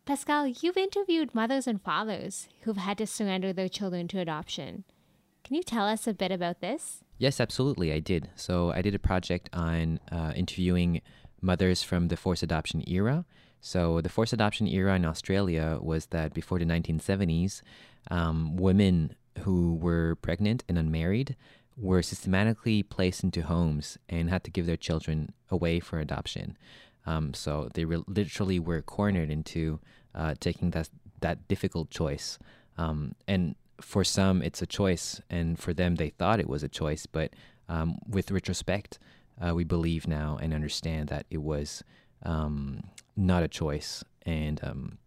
Pascal, 0.07 0.47
you've 0.47 0.77
interviewed 0.77 1.35
mothers 1.35 1.67
and 1.67 1.81
fathers 1.81 2.47
who've 2.61 2.77
had 2.77 2.97
to 2.97 3.05
surrender 3.05 3.51
their 3.51 3.67
children 3.67 4.07
to 4.07 4.19
adoption. 4.19 4.85
Can 5.43 5.57
you 5.57 5.63
tell 5.63 5.85
us 5.85 6.07
a 6.07 6.13
bit 6.13 6.31
about 6.31 6.61
this? 6.61 7.03
Yes, 7.17 7.41
absolutely, 7.41 7.91
I 7.91 7.99
did. 7.99 8.29
So 8.37 8.71
I 8.71 8.81
did 8.81 8.95
a 8.95 8.99
project 8.99 9.49
on 9.51 9.99
uh, 10.09 10.31
interviewing 10.33 11.01
mothers 11.41 11.83
from 11.83 12.07
the 12.07 12.15
forced 12.15 12.41
adoption 12.41 12.85
era. 12.87 13.25
So 13.59 13.99
the 13.99 14.07
forced 14.07 14.31
adoption 14.31 14.65
era 14.65 14.95
in 14.95 15.03
Australia 15.03 15.77
was 15.81 16.05
that 16.07 16.33
before 16.33 16.57
the 16.57 16.65
1970s, 16.65 17.61
um, 18.09 18.55
women 18.55 19.13
who 19.39 19.75
were 19.75 20.15
pregnant 20.15 20.63
and 20.69 20.77
unmarried 20.77 21.35
were 21.75 22.01
systematically 22.01 22.81
placed 22.81 23.25
into 23.25 23.41
homes 23.41 23.97
and 24.07 24.29
had 24.29 24.45
to 24.45 24.51
give 24.51 24.67
their 24.67 24.77
children 24.77 25.33
away 25.49 25.81
for 25.81 25.99
adoption. 25.99 26.57
Um, 27.07 27.33
so 27.33 27.69
they 27.73 27.85
re- 27.85 28.03
literally 28.05 28.59
were 28.59 28.81
cornered 28.81 29.31
into 29.31 29.79
uh, 30.13 30.35
taking 30.39 30.71
that 30.71 30.89
that 31.21 31.47
difficult 31.47 31.89
choice. 31.89 32.37
Um, 32.77 33.15
and 33.27 33.55
for 33.81 34.03
some, 34.03 34.41
it's 34.41 34.61
a 34.61 34.67
choice, 34.67 35.21
and 35.29 35.57
for 35.57 35.73
them, 35.73 35.95
they 35.95 36.09
thought 36.09 36.39
it 36.39 36.49
was 36.49 36.63
a 36.63 36.69
choice. 36.69 37.05
But 37.05 37.31
um, 37.69 37.97
with 38.07 38.29
retrospect, 38.29 38.99
uh, 39.41 39.55
we 39.55 39.63
believe 39.63 40.07
now 40.07 40.37
and 40.41 40.53
understand 40.53 41.09
that 41.09 41.25
it 41.29 41.41
was 41.41 41.83
um, 42.23 42.83
not 43.15 43.41
a 43.43 43.47
choice. 43.47 44.03
And 44.25 44.59
um, 44.63 44.97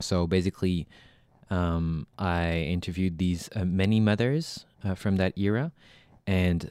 so 0.00 0.26
basically, 0.26 0.86
um, 1.50 2.06
I 2.18 2.58
interviewed 2.58 3.18
these 3.18 3.48
uh, 3.56 3.64
many 3.64 3.98
mothers 3.98 4.66
uh, 4.84 4.94
from 4.94 5.16
that 5.16 5.38
era, 5.38 5.72
and 6.26 6.70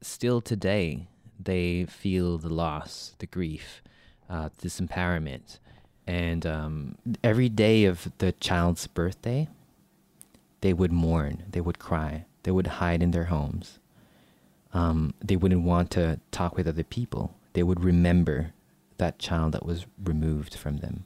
still 0.00 0.40
today 0.40 1.08
they 1.38 1.86
feel 1.86 2.38
the 2.38 2.48
loss, 2.48 3.14
the 3.18 3.26
grief, 3.26 3.82
uh, 4.28 4.48
disempowerment, 4.62 5.58
and 6.06 6.46
um, 6.46 6.96
every 7.22 7.48
day 7.48 7.84
of 7.84 8.10
the 8.18 8.32
child's 8.32 8.86
birthday, 8.86 9.48
they 10.60 10.72
would 10.72 10.92
mourn, 10.92 11.44
they 11.50 11.60
would 11.60 11.78
cry, 11.78 12.24
they 12.42 12.50
would 12.50 12.66
hide 12.66 13.02
in 13.02 13.10
their 13.12 13.24
homes. 13.24 13.78
um, 14.72 15.14
they 15.22 15.36
wouldn't 15.36 15.62
want 15.62 15.90
to 15.92 16.18
talk 16.30 16.56
with 16.56 16.66
other 16.68 16.82
people. 16.84 17.34
They 17.52 17.62
would 17.62 17.84
remember 17.84 18.52
that 18.98 19.18
child 19.18 19.52
that 19.52 19.64
was 19.64 19.86
removed 20.02 20.54
from 20.54 20.78
them. 20.78 21.04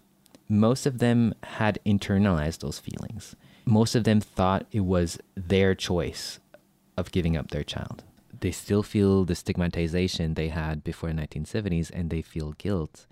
Most 0.49 0.87
of 0.87 0.99
them 0.99 1.35
had 1.43 1.79
internalized 1.85 2.61
those 2.61 2.79
feelings. 2.79 3.37
Most 3.67 3.95
of 3.95 4.05
them 4.05 4.21
thought 4.21 4.67
it 4.73 4.81
was 4.81 5.19
their 5.37 5.75
choice 5.75 6.41
of 6.97 7.13
giving 7.13 7.37
up 7.37 7.51
their 7.51 7.65
child. 7.65 8.05
They 8.41 8.53
still 8.53 8.83
feel 8.83 9.25
the 9.25 9.35
stigmatization 9.35 10.35
they 10.35 10.49
had 10.49 10.85
before 10.85 11.13
the 11.13 11.21
1970s 11.21 11.91
and 11.93 12.11
they 12.11 12.23
feel 12.23 12.53
guilt 12.53 13.07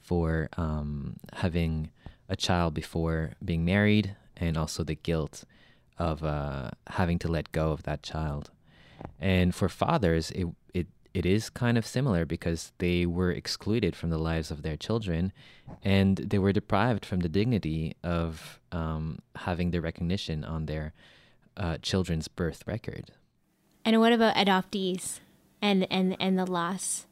for 0.00 0.48
um, 0.56 1.16
having 1.34 1.90
a 2.28 2.36
child 2.36 2.74
before 2.74 3.32
being 3.44 3.64
married 3.64 4.16
and 4.36 4.56
also 4.56 4.82
the 4.82 4.94
guilt 4.94 5.44
of 5.98 6.24
uh, 6.24 6.70
having 6.86 7.18
to 7.18 7.28
let 7.28 7.52
go 7.52 7.72
of 7.72 7.82
that 7.82 8.02
child. 8.02 8.50
And 9.18 9.54
for 9.54 9.68
fathers, 9.68 10.30
it, 10.30 10.46
it 10.72 10.86
it 11.12 11.26
is 11.26 11.50
kind 11.50 11.76
of 11.76 11.86
similar 11.86 12.24
because 12.24 12.72
they 12.78 13.04
were 13.04 13.32
excluded 13.32 13.96
from 13.96 14.10
the 14.10 14.18
lives 14.18 14.50
of 14.50 14.62
their 14.62 14.76
children 14.76 15.32
and 15.82 16.16
they 16.18 16.38
were 16.38 16.52
deprived 16.52 17.04
from 17.04 17.20
the 17.20 17.28
dignity 17.28 17.96
of 18.04 18.60
um, 18.70 19.18
having 19.34 19.72
the 19.72 19.80
recognition 19.80 20.44
on 20.44 20.66
their 20.66 20.92
uh, 21.56 21.78
children's 21.82 22.28
birth 22.28 22.62
record. 22.66 23.10
And 23.84 23.98
what 24.00 24.12
about 24.12 24.34
adoptees 24.34 25.20
and, 25.62 25.86
and, 25.90 26.16
and 26.20 26.38
the 26.38 26.46
loss? 26.46 27.06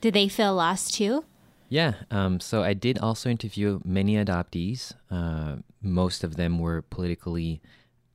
Did 0.00 0.14
they 0.14 0.28
feel 0.28 0.54
lost 0.54 0.94
too? 0.94 1.24
Yeah. 1.68 1.94
Um, 2.10 2.40
so 2.40 2.62
I 2.62 2.74
did 2.74 2.98
also 2.98 3.28
interview 3.28 3.80
many 3.84 4.14
adoptees. 4.14 4.92
Uh, 5.10 5.56
most 5.82 6.24
of 6.24 6.36
them 6.36 6.58
were 6.58 6.82
politically 6.82 7.60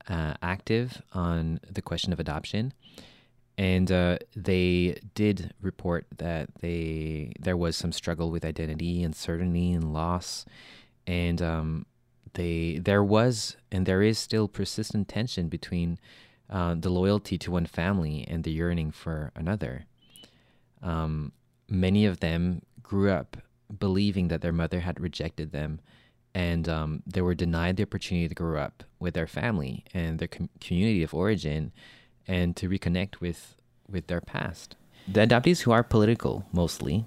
uh, 0.10 0.34
active 0.42 1.02
on 1.14 1.60
the 1.72 1.82
question 1.82 2.12
of 2.12 2.20
adoption 2.20 2.74
and 3.58 3.92
uh, 3.92 4.18
they 4.36 4.98
did 5.14 5.54
report 5.62 6.06
that 6.18 6.50
they 6.60 7.32
there 7.40 7.56
was 7.56 7.76
some 7.76 7.92
struggle 7.92 8.30
with 8.30 8.44
identity, 8.44 9.04
uncertainty, 9.04 9.72
and 9.72 9.94
loss, 9.94 10.46
and 11.08 11.42
um, 11.42 11.86
they 12.34 12.80
there 12.84 13.04
was 13.04 13.56
and 13.72 13.86
there 13.86 14.02
is 14.02 14.20
still 14.20 14.48
persistent 14.48 15.08
tension 15.08 15.48
between 15.48 15.98
uh, 16.50 16.76
the 16.76 16.90
loyalty 16.90 17.38
to 17.40 17.52
one 17.52 17.66
family 17.66 18.26
and 18.28 18.44
the 18.44 18.52
yearning 18.52 18.92
for 18.92 19.32
another. 19.36 19.86
Um, 20.82 21.32
many 21.68 22.06
of 22.06 22.20
them 22.20 22.62
grew 22.84 23.10
up 23.10 23.38
believing 23.80 24.28
that 24.28 24.42
their 24.42 24.52
mother 24.52 24.82
had 24.82 25.00
rejected 25.00 25.52
them, 25.52 25.80
and 26.34 26.70
um, 26.70 27.04
they 27.08 27.22
were 27.22 27.34
denied 27.34 27.78
the 27.78 27.84
opportunity 27.84 28.28
to 28.28 28.36
grow 28.36 28.60
up 28.62 28.84
with 29.00 29.14
their 29.14 29.28
family 29.28 29.84
and 29.94 30.20
their 30.20 30.28
com- 30.28 30.50
community 30.60 31.02
of 31.02 31.14
origin 31.14 31.72
and 32.28 32.56
to 32.56 32.70
reconnect 32.70 33.20
with 33.20 33.56
with 33.90 34.08
their 34.08 34.22
past. 34.22 34.76
The 35.08 35.22
adoptees 35.22 35.62
who 35.62 35.72
are 35.72 35.84
political 35.84 36.46
mostly, 36.52 37.06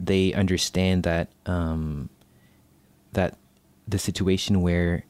they 0.00 0.32
understand 0.32 1.02
that 1.04 1.28
um, 1.44 2.08
that 3.12 3.38
the 3.86 3.98
situation 3.98 4.62
where 4.62 5.04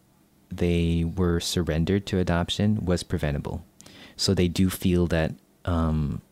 they 0.50 1.04
were 1.04 1.40
surrendered 1.40 2.06
to 2.06 2.18
adoption 2.18 2.84
was 2.84 3.02
preventable. 3.02 3.64
So 4.16 4.34
they 4.34 4.48
do 4.48 4.70
feel 4.70 5.06
that 5.08 5.34
um, 5.64 6.22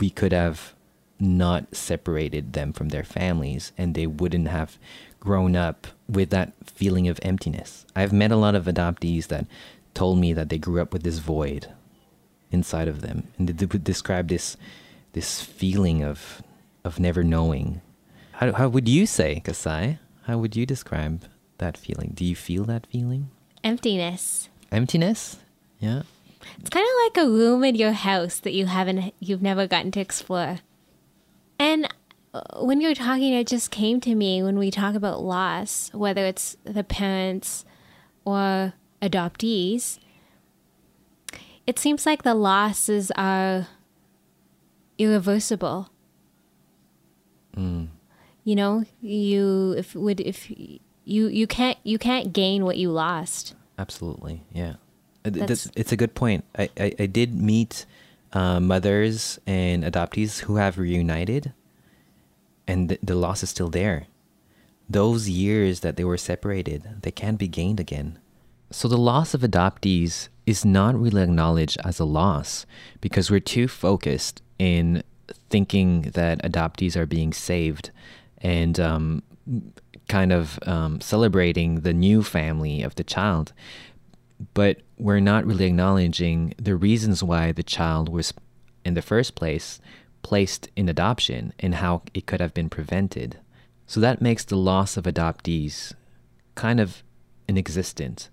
we 0.00 0.10
could 0.10 0.32
have 0.32 0.74
not 1.20 1.74
separated 1.74 2.52
them 2.52 2.72
from 2.72 2.90
their 2.90 3.04
families 3.04 3.72
and 3.76 3.94
they 3.94 4.06
wouldn't 4.06 4.48
have 4.48 4.78
grown 5.20 5.56
up 5.56 5.88
with 6.08 6.30
that 6.30 6.52
feeling 6.64 7.08
of 7.08 7.18
emptiness. 7.22 7.84
I've 7.94 8.12
met 8.12 8.30
a 8.30 8.36
lot 8.36 8.54
of 8.54 8.64
adoptees 8.66 9.26
that 9.28 9.46
told 9.94 10.18
me 10.18 10.32
that 10.32 10.48
they 10.48 10.58
grew 10.58 10.80
up 10.80 10.92
with 10.92 11.02
this 11.02 11.18
void 11.18 11.66
inside 12.50 12.88
of 12.88 13.02
them, 13.02 13.28
and 13.36 13.48
they 13.48 13.66
would 13.66 13.84
describe 13.84 14.28
this 14.28 14.56
this 15.12 15.40
feeling 15.40 16.02
of 16.04 16.42
of 16.84 17.00
never 17.00 17.24
knowing. 17.24 17.80
How 18.32 18.52
how 18.52 18.68
would 18.68 18.88
you 18.88 19.06
say, 19.06 19.40
Kasai? 19.40 19.98
How 20.22 20.38
would 20.38 20.54
you 20.54 20.66
describe 20.66 21.24
that 21.58 21.76
feeling? 21.76 22.12
Do 22.14 22.24
you 22.24 22.36
feel 22.36 22.64
that 22.64 22.86
feeling? 22.86 23.30
Emptiness. 23.62 24.48
Emptiness? 24.70 25.38
Yeah. 25.78 26.02
It's 26.58 26.70
kind 26.70 26.86
of 26.86 26.92
like 27.04 27.26
a 27.26 27.30
room 27.30 27.64
in 27.64 27.74
your 27.74 27.92
house 27.92 28.40
that 28.40 28.52
you 28.52 28.66
haven't 28.66 29.14
you've 29.20 29.42
never 29.42 29.66
gotten 29.66 29.90
to 29.92 30.00
explore. 30.00 30.58
And 31.58 31.92
uh, 32.32 32.42
when 32.60 32.80
you're 32.80 32.94
talking, 32.94 33.32
it 33.32 33.46
just 33.46 33.70
came 33.70 34.00
to 34.00 34.14
me 34.14 34.42
when 34.42 34.58
we 34.58 34.70
talk 34.70 34.94
about 34.94 35.22
loss, 35.22 35.90
whether 35.92 36.24
it's 36.24 36.56
the 36.64 36.84
parents 36.84 37.64
or 38.24 38.74
adoptees, 39.02 39.98
it 41.66 41.78
seems 41.78 42.06
like 42.06 42.22
the 42.22 42.34
losses 42.34 43.10
are 43.16 43.68
irreversible. 44.98 45.90
Mm. 47.56 47.88
You 48.44 48.56
know, 48.56 48.84
you 49.00 49.74
if 49.76 49.94
would 49.94 50.20
if 50.20 50.50
you 51.08 51.28
you 51.28 51.46
can't 51.46 51.78
you 51.84 51.98
can't 51.98 52.32
gain 52.32 52.64
what 52.64 52.76
you 52.76 52.90
lost. 52.90 53.54
Absolutely, 53.78 54.44
yeah. 54.52 54.74
Uh, 55.24 55.30
That's, 55.30 55.70
it's 55.74 55.92
a 55.92 55.96
good 55.96 56.14
point. 56.14 56.44
I, 56.56 56.68
I, 56.78 56.92
I 57.00 57.06
did 57.06 57.34
meet 57.34 57.86
uh, 58.32 58.60
mothers 58.60 59.38
and 59.46 59.84
adoptees 59.84 60.40
who 60.40 60.56
have 60.56 60.78
reunited, 60.78 61.52
and 62.66 62.88
the, 62.88 62.98
the 63.02 63.14
loss 63.14 63.42
is 63.42 63.50
still 63.50 63.70
there. 63.70 64.06
Those 64.88 65.28
years 65.28 65.80
that 65.80 65.96
they 65.96 66.04
were 66.04 66.16
separated, 66.16 67.02
they 67.02 67.10
can't 67.10 67.38
be 67.38 67.48
gained 67.48 67.80
again. 67.80 68.18
So 68.70 68.88
the 68.88 68.98
loss 68.98 69.34
of 69.34 69.40
adoptees 69.40 70.28
is 70.46 70.64
not 70.64 70.98
really 70.98 71.22
acknowledged 71.22 71.78
as 71.84 71.98
a 71.98 72.04
loss 72.04 72.66
because 73.00 73.30
we're 73.30 73.40
too 73.40 73.68
focused 73.68 74.42
in 74.58 75.02
thinking 75.50 76.02
that 76.14 76.42
adoptees 76.42 76.96
are 76.96 77.06
being 77.06 77.32
saved 77.32 77.90
and 78.40 78.78
um, 78.78 79.22
kind 80.08 80.32
of 80.32 80.58
um, 80.66 81.00
celebrating 81.00 81.80
the 81.80 81.92
new 81.92 82.22
family 82.22 82.82
of 82.82 82.94
the 82.94 83.04
child. 83.04 83.52
But 84.54 84.78
we're 84.96 85.20
not 85.20 85.46
really 85.46 85.66
acknowledging 85.66 86.54
the 86.58 86.76
reasons 86.76 87.22
why 87.22 87.52
the 87.52 87.62
child 87.62 88.08
was, 88.08 88.32
in 88.84 88.94
the 88.94 89.02
first 89.02 89.34
place, 89.34 89.80
placed 90.22 90.68
in 90.76 90.88
adoption 90.88 91.52
and 91.58 91.76
how 91.76 92.02
it 92.14 92.26
could 92.26 92.40
have 92.40 92.54
been 92.54 92.68
prevented. 92.68 93.38
So 93.86 94.00
that 94.00 94.22
makes 94.22 94.44
the 94.44 94.56
loss 94.56 94.96
of 94.96 95.04
adoptees 95.04 95.94
kind 96.54 96.80
of 96.80 97.02
inexistent. 97.48 98.30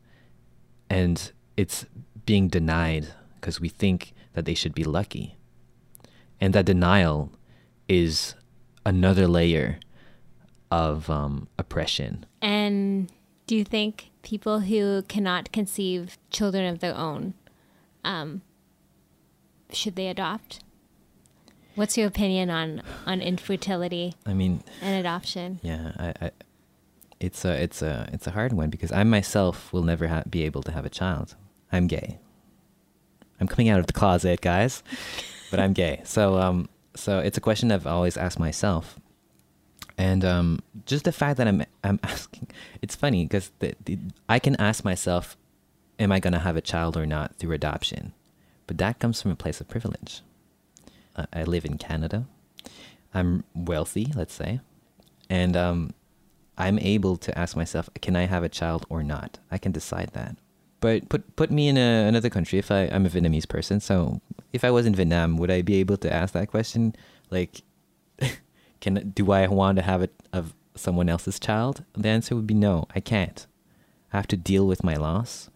And 0.90 1.32
it's 1.58 1.86
being 2.26 2.48
denied 2.50 3.08
because 3.36 3.60
we 3.60 3.70
think 3.70 4.14
that 4.34 4.46
they 4.46 4.54
should 4.54 4.76
be 4.76 4.84
lucky. 4.84 5.38
And 6.42 6.54
that 6.54 6.66
denial 6.66 7.32
is 7.88 8.36
another 8.86 9.28
layer 9.28 9.80
of 10.76 11.10
um, 11.10 11.48
oppression. 11.58 12.26
And 12.42 13.10
do 13.48 13.56
you 13.56 13.64
think 13.64 14.12
people 14.24 14.60
who 14.62 15.04
cannot 15.04 15.52
conceive 15.54 16.18
children 16.30 16.66
of 16.66 16.80
their 16.80 16.96
own, 16.96 17.34
um, 18.04 18.42
should 19.72 19.96
they 19.96 20.08
adopt? 20.08 20.60
What's 21.76 21.98
your 21.98 22.08
opinion 22.08 22.50
on, 22.50 22.82
on 23.06 23.22
infertility? 23.22 24.16
I 24.26 24.34
mean, 24.34 24.64
and 24.82 24.96
adoption. 25.00 25.60
Yeah, 25.64 25.92
I, 25.98 26.26
I, 26.26 26.32
it's 27.20 27.46
a 27.46 27.62
it's 27.62 27.82
a 27.82 28.10
it's 28.12 28.28
a 28.28 28.32
hard 28.32 28.52
one 28.54 28.70
because 28.70 28.92
I 28.92 29.04
myself 29.04 29.72
will 29.74 29.84
never 29.84 30.08
ha- 30.08 30.24
be 30.30 30.44
able 30.44 30.64
to 30.64 30.72
have 30.72 30.86
a 30.86 30.90
child. 30.90 31.36
I'm 31.72 31.88
gay. 31.88 32.20
I'm 33.40 33.48
coming 33.48 33.70
out 33.70 33.80
of 33.80 33.88
the 33.88 33.94
closet, 33.94 34.42
guys, 34.42 34.84
but 35.52 35.60
I'm 35.60 35.74
gay. 35.74 36.02
So 36.04 36.40
um 36.40 36.70
so 36.96 37.20
it's 37.20 37.38
a 37.38 37.42
question 37.42 37.72
I've 37.72 37.88
always 37.88 38.18
asked 38.18 38.40
myself. 38.40 39.00
And 39.98 40.26
um, 40.26 40.60
just 40.86 41.06
the 41.06 41.12
fact 41.12 41.38
that 41.38 41.48
I'm 41.48 41.64
I'm 41.84 42.00
asking, 42.04 42.48
it's 42.82 42.96
funny 42.96 43.26
because 43.26 43.52
I 44.28 44.40
can 44.40 44.56
ask 44.58 44.84
myself, 44.84 45.38
am 46.00 46.12
I 46.12 46.20
gonna 46.20 46.40
have 46.40 46.56
a 46.56 46.62
child 46.62 46.98
or 46.98 47.06
not 47.06 47.36
through 47.38 47.54
adoption? 47.54 48.14
But 48.68 48.78
that 48.80 49.00
comes 49.00 49.22
from 49.22 49.32
a 49.32 49.36
place 49.36 49.62
of 49.62 49.70
privilege. 49.70 50.22
Uh, 51.16 51.26
I 51.32 51.44
live 51.44 51.66
in 51.66 51.78
Canada. 51.78 52.26
I'm 53.14 53.46
wealthy, 53.54 54.12
let's 54.16 54.34
say, 54.34 54.60
and 55.30 55.56
um, 55.56 55.94
I'm 56.58 56.80
able 56.80 57.16
to 57.18 57.38
ask 57.38 57.56
myself, 57.56 57.90
can 58.02 58.16
I 58.16 58.26
have 58.26 58.44
a 58.44 58.50
child 58.50 58.86
or 58.90 59.04
not? 59.04 59.40
I 59.50 59.58
can 59.58 59.72
decide 59.72 60.10
that. 60.14 60.36
But 60.82 61.08
put 61.10 61.36
put 61.36 61.52
me 61.52 61.70
in 61.70 61.78
a, 61.78 62.06
another 62.08 62.30
country. 62.30 62.60
If 62.60 62.70
I 62.72 62.90
I'm 62.92 63.06
a 63.06 63.10
Vietnamese 63.10 63.48
person, 63.48 63.80
so 63.80 64.22
if 64.52 64.64
I 64.64 64.72
was 64.72 64.86
in 64.86 64.94
Vietnam, 64.94 65.38
would 65.38 65.50
I 65.50 65.62
be 65.62 65.76
able 65.76 65.98
to 65.98 66.14
ask 66.14 66.34
that 66.34 66.50
question? 66.50 66.96
Like, 67.32 67.64
can 68.82 69.12
do 69.16 69.32
I 69.32 69.48
want 69.48 69.78
to 69.78 69.82
have 69.82 70.02
it 70.02 70.14
of 70.34 70.54
someone 70.76 71.10
else's 71.10 71.40
child? 71.40 71.84
The 71.94 72.10
answer 72.10 72.36
would 72.36 72.48
be 72.48 72.54
no. 72.54 72.88
I 72.96 73.00
can't. 73.00 73.46
I 74.14 74.18
have 74.18 74.28
to 74.28 74.38
deal 74.38 74.68
with 74.68 74.84
my 74.84 74.96
loss, 74.96 75.50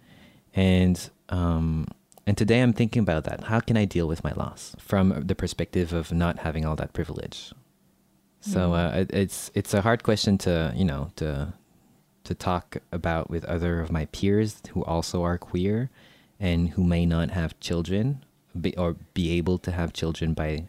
and 0.54 1.10
um, 1.30 1.88
and 2.26 2.38
today 2.38 2.62
I'm 2.62 2.74
thinking 2.74 3.02
about 3.02 3.24
that. 3.26 3.46
How 3.46 3.60
can 3.60 3.78
I 3.78 3.86
deal 3.86 4.08
with 4.08 4.24
my 4.24 4.34
loss 4.34 4.76
from 4.80 5.24
the 5.26 5.36
perspective 5.36 5.94
of 5.94 6.12
not 6.12 6.40
having 6.40 6.66
all 6.66 6.76
that 6.76 6.94
privilege? 6.94 7.54
So 8.42 8.74
uh, 8.74 9.06
it's 9.10 9.52
it's 9.54 9.74
a 9.74 9.82
hard 9.82 10.04
question 10.04 10.38
to 10.40 10.74
you 10.76 10.86
know 10.86 11.12
to 11.18 11.54
to 12.24 12.36
talk 12.36 12.78
about 12.92 13.30
with 13.30 13.44
other 13.46 13.82
of 13.82 13.92
my 13.92 14.06
peers 14.06 14.62
who 14.72 14.84
also 14.84 15.24
are 15.24 15.38
queer 15.38 15.90
and 16.40 16.70
who 16.70 16.84
may 16.84 17.06
not 17.06 17.32
have 17.32 17.60
children 17.60 18.24
be, 18.60 18.76
or 18.78 18.96
be 19.14 19.32
able 19.32 19.58
to 19.58 19.72
have 19.72 19.94
children 19.94 20.34
by 20.34 20.68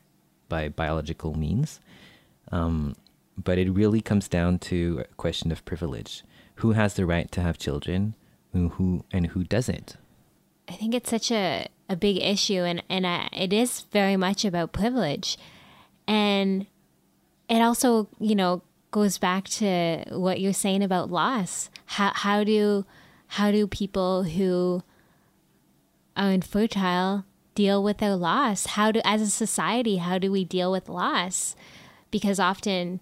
by 0.48 0.68
biological 0.68 1.34
means. 1.34 1.78
Um, 2.52 2.96
but 3.36 3.58
it 3.58 3.70
really 3.70 4.00
comes 4.00 4.28
down 4.28 4.58
to 4.58 5.04
a 5.10 5.14
question 5.14 5.52
of 5.52 5.64
privilege. 5.64 6.22
Who 6.56 6.72
has 6.72 6.94
the 6.94 7.06
right 7.06 7.30
to 7.32 7.40
have 7.40 7.58
children, 7.58 8.14
and 8.52 8.72
who 8.72 9.04
and 9.12 9.28
who 9.28 9.44
doesn't? 9.44 9.96
I 10.68 10.72
think 10.72 10.94
it's 10.94 11.10
such 11.10 11.30
a, 11.32 11.68
a 11.88 11.96
big 11.96 12.18
issue, 12.18 12.62
and 12.62 12.82
and 12.88 13.06
I, 13.06 13.28
it 13.32 13.52
is 13.52 13.82
very 13.92 14.16
much 14.16 14.44
about 14.44 14.72
privilege, 14.72 15.38
and 16.06 16.66
it 17.48 17.62
also 17.62 18.08
you 18.18 18.34
know 18.34 18.62
goes 18.90 19.18
back 19.18 19.44
to 19.48 20.04
what 20.10 20.40
you're 20.40 20.52
saying 20.52 20.82
about 20.82 21.10
loss. 21.10 21.70
How 21.86 22.12
how 22.14 22.44
do 22.44 22.84
how 23.26 23.50
do 23.50 23.66
people 23.66 24.24
who 24.24 24.82
are 26.16 26.30
infertile 26.30 27.24
deal 27.54 27.82
with 27.82 27.98
their 27.98 28.16
loss? 28.16 28.66
How 28.66 28.92
do 28.92 29.00
as 29.04 29.22
a 29.22 29.30
society 29.30 29.96
how 29.96 30.18
do 30.18 30.30
we 30.30 30.44
deal 30.44 30.70
with 30.70 30.88
loss? 30.88 31.56
Because 32.10 32.40
often 32.40 33.00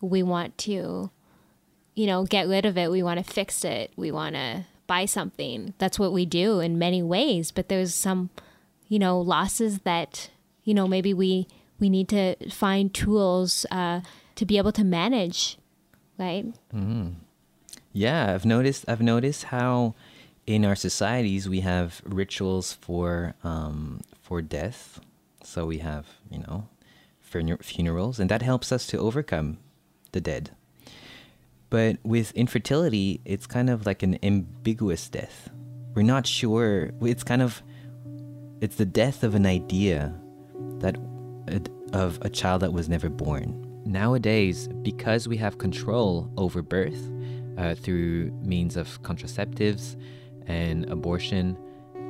we 0.00 0.22
want 0.22 0.58
to 0.58 1.10
you 1.94 2.06
know 2.06 2.24
get 2.24 2.48
rid 2.48 2.66
of 2.66 2.76
it, 2.76 2.90
we 2.90 3.02
want 3.02 3.24
to 3.24 3.32
fix 3.32 3.64
it, 3.64 3.92
we 3.96 4.10
want 4.10 4.34
to 4.34 4.66
buy 4.86 5.04
something. 5.04 5.74
That's 5.78 5.98
what 5.98 6.12
we 6.12 6.26
do 6.26 6.60
in 6.60 6.78
many 6.78 7.02
ways, 7.02 7.50
but 7.50 7.68
there's 7.68 7.94
some 7.94 8.30
you 8.88 8.98
know 8.98 9.20
losses 9.20 9.80
that 9.80 10.30
you 10.64 10.74
know 10.74 10.86
maybe 10.86 11.14
we 11.14 11.46
we 11.80 11.88
need 11.88 12.08
to 12.08 12.36
find 12.50 12.94
tools 12.94 13.66
uh, 13.70 14.00
to 14.36 14.46
be 14.46 14.58
able 14.58 14.72
to 14.72 14.84
manage, 14.84 15.58
right? 16.18 16.46
Mm-hmm. 16.74 17.10
Yeah, 17.92 18.34
I've 18.34 18.44
noticed. 18.44 18.84
I've 18.88 19.02
noticed 19.02 19.44
how 19.44 19.94
in 20.46 20.64
our 20.64 20.76
societies 20.76 21.48
we 21.48 21.60
have 21.60 22.02
rituals 22.04 22.72
for 22.72 23.34
um, 23.44 24.00
for 24.20 24.42
death. 24.42 25.00
So 25.42 25.66
we 25.66 25.78
have 25.78 26.06
you 26.30 26.38
know 26.40 26.68
funerals, 27.62 28.20
and 28.20 28.30
that 28.30 28.42
helps 28.42 28.72
us 28.72 28.86
to 28.88 28.98
overcome 28.98 29.58
the 30.12 30.20
dead. 30.20 30.50
But 31.70 31.98
with 32.04 32.32
infertility, 32.32 33.20
it's 33.24 33.46
kind 33.46 33.68
of 33.68 33.86
like 33.86 34.02
an 34.02 34.18
ambiguous 34.22 35.08
death. 35.08 35.50
We're 35.94 36.02
not 36.02 36.26
sure. 36.26 36.90
It's 37.00 37.24
kind 37.24 37.42
of 37.42 37.62
it's 38.60 38.76
the 38.76 38.86
death 38.86 39.24
of 39.24 39.34
an 39.34 39.46
idea 39.46 40.14
that 40.78 40.96
of 41.92 42.18
a 42.22 42.28
child 42.28 42.62
that 42.62 42.72
was 42.72 42.88
never 42.88 43.08
born. 43.08 43.60
Nowadays, 43.84 44.68
because 44.82 45.28
we 45.28 45.36
have 45.36 45.58
control 45.58 46.30
over 46.36 46.62
birth 46.62 47.10
uh, 47.58 47.74
through 47.74 48.30
means 48.42 48.76
of 48.76 49.00
contraceptives 49.02 49.96
and 50.46 50.88
abortion, 50.90 51.58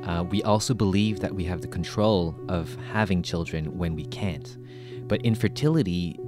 uh, 0.05 0.25
we 0.25 0.43
also 0.43 0.75
believe 0.75 1.21
that 1.21 1.35
we 1.35 1.45
have 1.45 1.61
the 1.61 1.69
control 1.69 2.35
of 2.49 2.77
having 2.93 3.23
children 3.23 3.77
when 3.77 3.95
we 3.95 4.07
can't. 4.07 4.57
But 5.07 5.23
infertility 5.23 6.19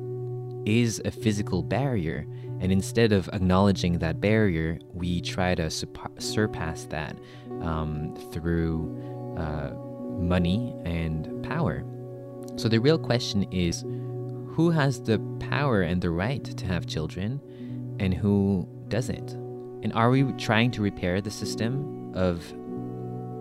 is 0.67 1.01
a 1.05 1.11
physical 1.11 1.63
barrier, 1.63 2.27
and 2.61 2.73
instead 2.73 3.13
of 3.13 3.29
acknowledging 3.33 3.99
that 3.99 4.21
barrier, 4.21 4.79
we 4.93 5.21
try 5.21 5.55
to 5.55 5.71
surpass 5.71 6.85
that 6.87 7.17
um, 7.63 8.15
through 8.33 9.37
uh, 9.39 9.71
money 10.19 10.75
and 10.85 11.45
power. 11.45 11.85
So 12.57 12.69
the 12.69 12.79
real 12.79 12.99
question 12.99 13.45
is 13.53 13.83
who 14.55 14.71
has 14.71 15.03
the 15.03 15.19
power 15.39 15.83
and 15.83 16.01
the 16.01 16.11
right 16.11 16.43
to 16.45 16.67
have 16.67 16.87
children 16.87 17.41
and 18.01 18.15
who 18.15 18.67
doesn't? 18.89 19.33
And 19.83 19.93
are 19.93 20.11
we 20.11 20.25
trying 20.33 20.71
to 20.73 20.83
repair 20.83 21.21
the 21.21 21.31
system 21.31 22.13
of 22.15 22.51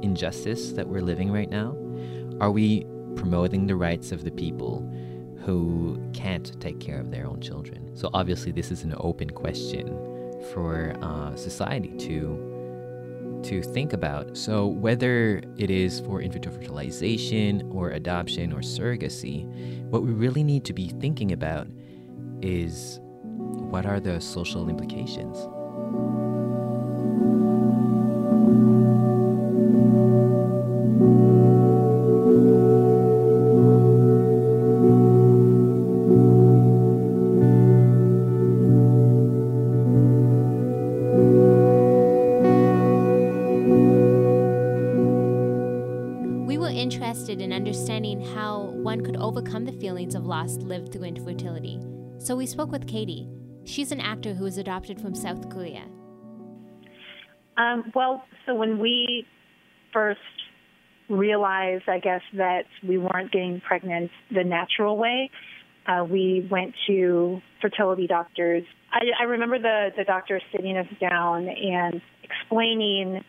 injustice 0.04 0.74
that 0.74 0.88
we're 0.88 1.01
living 1.01 1.32
right 1.32 1.50
now? 1.50 1.75
Are 2.42 2.51
we 2.51 2.86
promoting 3.15 3.65
the 3.65 3.75
rights 3.77 4.12
of 4.12 4.25
the 4.25 4.32
people 4.32 4.84
who 5.45 6.01
can't 6.13 6.60
take 6.60 6.79
care 6.79 6.99
of 6.99 7.12
their 7.12 7.27
own 7.27 7.39
children? 7.39 7.95
So, 7.95 8.10
obviously, 8.13 8.51
this 8.51 8.71
is 8.71 8.84
an 8.84 8.95
open 8.97 9.29
question 9.29 9.88
for 10.53 10.95
uh, 11.01 11.36
society 11.36 11.95
to 12.08 12.51
to 13.43 13.62
think 13.62 13.93
about. 13.93 14.36
So, 14.36 14.65
whether 14.65 15.43
it 15.58 15.69
is 15.69 15.99
for 15.99 16.21
in 16.21 16.31
vitro 16.31 16.51
fertilization 16.51 17.69
or 17.71 17.91
adoption 17.91 18.51
or 18.51 18.62
surrogacy, 18.62 19.45
what 19.89 20.03
we 20.03 20.12
really 20.12 20.43
need 20.43 20.65
to 20.65 20.73
be 20.73 20.89
thinking 20.89 21.31
about 21.31 21.67
is 22.41 22.99
what 23.01 23.86
are 23.86 23.99
the 23.99 24.19
social 24.19 24.67
implications? 24.67 25.38
Lived 50.63 50.91
through 50.91 51.03
infertility. 51.03 51.79
So 52.19 52.35
we 52.35 52.45
spoke 52.45 52.71
with 52.71 52.88
Katie. 52.88 53.27
She's 53.63 53.91
an 53.91 53.99
actor 53.99 54.33
who 54.33 54.43
was 54.43 54.57
adopted 54.57 55.01
from 55.01 55.15
South 55.15 55.49
Korea. 55.49 55.83
Um, 57.57 57.91
well, 57.95 58.23
so 58.45 58.53
when 58.53 58.79
we 58.79 59.25
first 59.93 60.19
realized, 61.09 61.83
I 61.88 61.99
guess, 61.99 62.21
that 62.33 62.65
we 62.88 62.97
weren't 62.97 63.31
getting 63.31 63.61
pregnant 63.61 64.11
the 64.31 64.43
natural 64.43 64.97
way, 64.97 65.29
uh, 65.88 66.03
we 66.03 66.47
went 66.49 66.73
to 66.88 67.41
fertility 67.61 68.07
doctors. 68.07 68.63
I, 68.91 69.05
I 69.21 69.23
remember 69.23 69.59
the, 69.59 69.89
the 69.97 70.03
doctor 70.03 70.41
sitting 70.51 70.77
us 70.77 70.88
down 70.99 71.47
and 71.47 72.01
explaining 72.23 73.23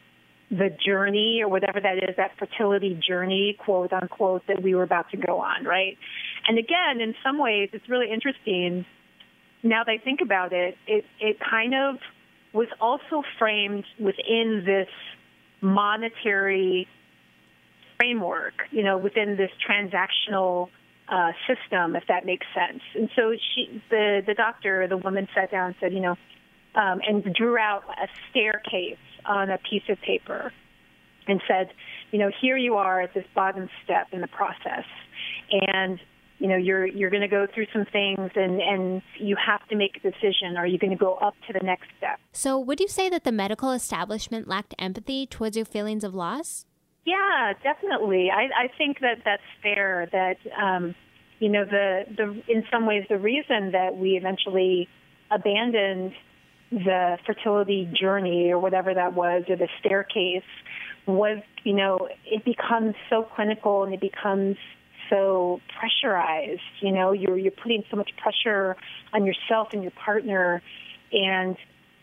the 0.50 0.70
journey 0.84 1.40
or 1.42 1.48
whatever 1.48 1.80
that 1.80 1.98
is, 1.98 2.16
that 2.16 2.32
fertility 2.38 2.94
journey, 3.06 3.56
quote 3.58 3.92
unquote, 3.92 4.42
that 4.46 4.62
we 4.62 4.74
were 4.74 4.84
about 4.84 5.10
to 5.10 5.16
go 5.16 5.40
on, 5.40 5.64
right? 5.64 5.98
And 6.46 6.58
again, 6.58 7.00
in 7.00 7.14
some 7.24 7.38
ways, 7.38 7.70
it's 7.72 7.88
really 7.88 8.10
interesting. 8.12 8.86
Now 9.62 9.82
that 9.84 9.90
I 9.90 9.98
think 9.98 10.20
about 10.20 10.52
it, 10.52 10.76
it, 10.86 11.04
it 11.20 11.38
kind 11.40 11.74
of 11.74 11.96
was 12.52 12.68
also 12.80 13.22
framed 13.38 13.84
within 13.98 14.62
this 14.64 14.88
monetary 15.60 16.86
framework, 17.96 18.54
you 18.70 18.84
know, 18.84 18.98
within 18.98 19.36
this 19.36 19.50
transactional 19.68 20.68
uh, 21.08 21.32
system, 21.46 21.96
if 21.96 22.04
that 22.08 22.24
makes 22.24 22.46
sense. 22.54 22.82
And 22.94 23.10
so 23.16 23.34
she, 23.54 23.82
the 23.90 24.22
the 24.26 24.34
doctor, 24.34 24.86
the 24.88 24.96
woman, 24.96 25.28
sat 25.34 25.50
down 25.50 25.68
and 25.68 25.74
said, 25.80 25.92
you 25.92 26.00
know, 26.00 26.16
um, 26.74 27.00
and 27.06 27.24
drew 27.34 27.58
out 27.58 27.84
a 27.88 28.08
staircase 28.30 28.98
on 29.28 29.50
a 29.50 29.58
piece 29.58 29.82
of 29.88 30.00
paper, 30.00 30.52
and 31.28 31.40
said, 31.48 31.70
you 32.10 32.18
know, 32.18 32.30
here 32.40 32.56
you 32.56 32.74
are 32.76 33.00
at 33.00 33.14
this 33.14 33.24
bottom 33.34 33.68
step 33.84 34.08
in 34.12 34.20
the 34.20 34.28
process, 34.28 34.84
and 35.50 35.98
you 36.38 36.48
know 36.48 36.56
you're 36.56 36.86
you're 36.86 37.10
going 37.10 37.22
to 37.22 37.28
go 37.28 37.46
through 37.52 37.66
some 37.72 37.86
things 37.90 38.30
and 38.34 38.60
and 38.60 39.02
you 39.18 39.36
have 39.44 39.66
to 39.68 39.76
make 39.76 39.96
a 39.96 40.00
decision. 40.00 40.56
Are 40.56 40.66
you 40.66 40.78
going 40.78 40.90
to 40.90 40.96
go 40.96 41.14
up 41.14 41.34
to 41.46 41.52
the 41.52 41.64
next 41.64 41.88
step? 41.98 42.18
So 42.32 42.58
would 42.58 42.80
you 42.80 42.88
say 42.88 43.08
that 43.08 43.24
the 43.24 43.32
medical 43.32 43.72
establishment 43.72 44.46
lacked 44.46 44.74
empathy 44.78 45.26
towards 45.26 45.56
your 45.56 45.66
feelings 45.66 46.04
of 46.04 46.14
loss? 46.14 46.66
Yeah 47.04 47.52
definitely. 47.62 48.30
I 48.30 48.64
i 48.64 48.68
think 48.76 49.00
that 49.00 49.22
that's 49.24 49.42
fair 49.62 50.08
that 50.12 50.36
um 50.60 50.94
you 51.38 51.48
know 51.48 51.64
the 51.64 52.04
the 52.16 52.42
in 52.52 52.64
some 52.70 52.86
ways 52.86 53.04
the 53.08 53.18
reason 53.18 53.72
that 53.72 53.96
we 53.96 54.10
eventually 54.10 54.88
abandoned 55.30 56.12
the 56.70 57.18
fertility 57.24 57.88
journey 57.98 58.50
or 58.50 58.58
whatever 58.58 58.92
that 58.94 59.14
was 59.14 59.44
or 59.48 59.56
the 59.56 59.68
staircase 59.80 60.42
was 61.06 61.38
you 61.62 61.72
know 61.72 62.08
it 62.24 62.44
becomes 62.44 62.94
so 63.08 63.22
clinical 63.22 63.84
and 63.84 63.94
it 63.94 64.00
becomes 64.00 64.56
so 65.10 65.60
pressurized. 65.78 66.60
You 66.80 66.92
know, 66.92 67.12
you're 67.12 67.38
you're 67.38 67.52
putting 67.52 67.84
so 67.90 67.96
much 67.96 68.10
pressure 68.16 68.76
on 69.12 69.24
yourself 69.24 69.68
and 69.72 69.82
your 69.82 69.92
partner, 69.92 70.62
and 71.12 71.56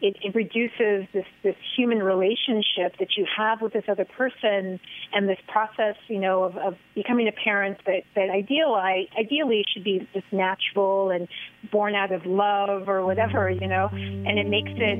it, 0.04 0.18
it 0.22 0.36
reduces 0.36 1.08
this 1.14 1.26
this 1.44 1.56
human 1.76 2.04
relationship 2.04 2.98
that 3.00 3.16
you 3.18 3.26
have 3.38 3.62
with 3.62 3.72
this 3.72 3.86
other 3.88 4.06
person, 4.06 4.80
and 5.14 5.30
this 5.30 5.40
process, 5.48 5.96
you 6.08 6.20
know, 6.20 6.44
of, 6.44 6.58
of 6.58 6.76
becoming 6.94 7.28
a 7.30 7.32
parent 7.32 7.78
that 7.86 8.04
that 8.16 8.30
ideally 8.30 9.10
ideally 9.18 9.64
should 9.74 9.86
be 9.86 10.08
just 10.14 10.26
natural 10.32 11.10
and 11.10 11.28
born 11.72 11.96
out 11.96 12.12
of 12.12 12.26
love 12.26 12.90
or 12.90 13.06
whatever, 13.06 13.50
you 13.50 13.68
know, 13.68 13.90
and 13.92 14.38
it 14.38 14.48
makes 14.48 14.72
it. 14.76 15.00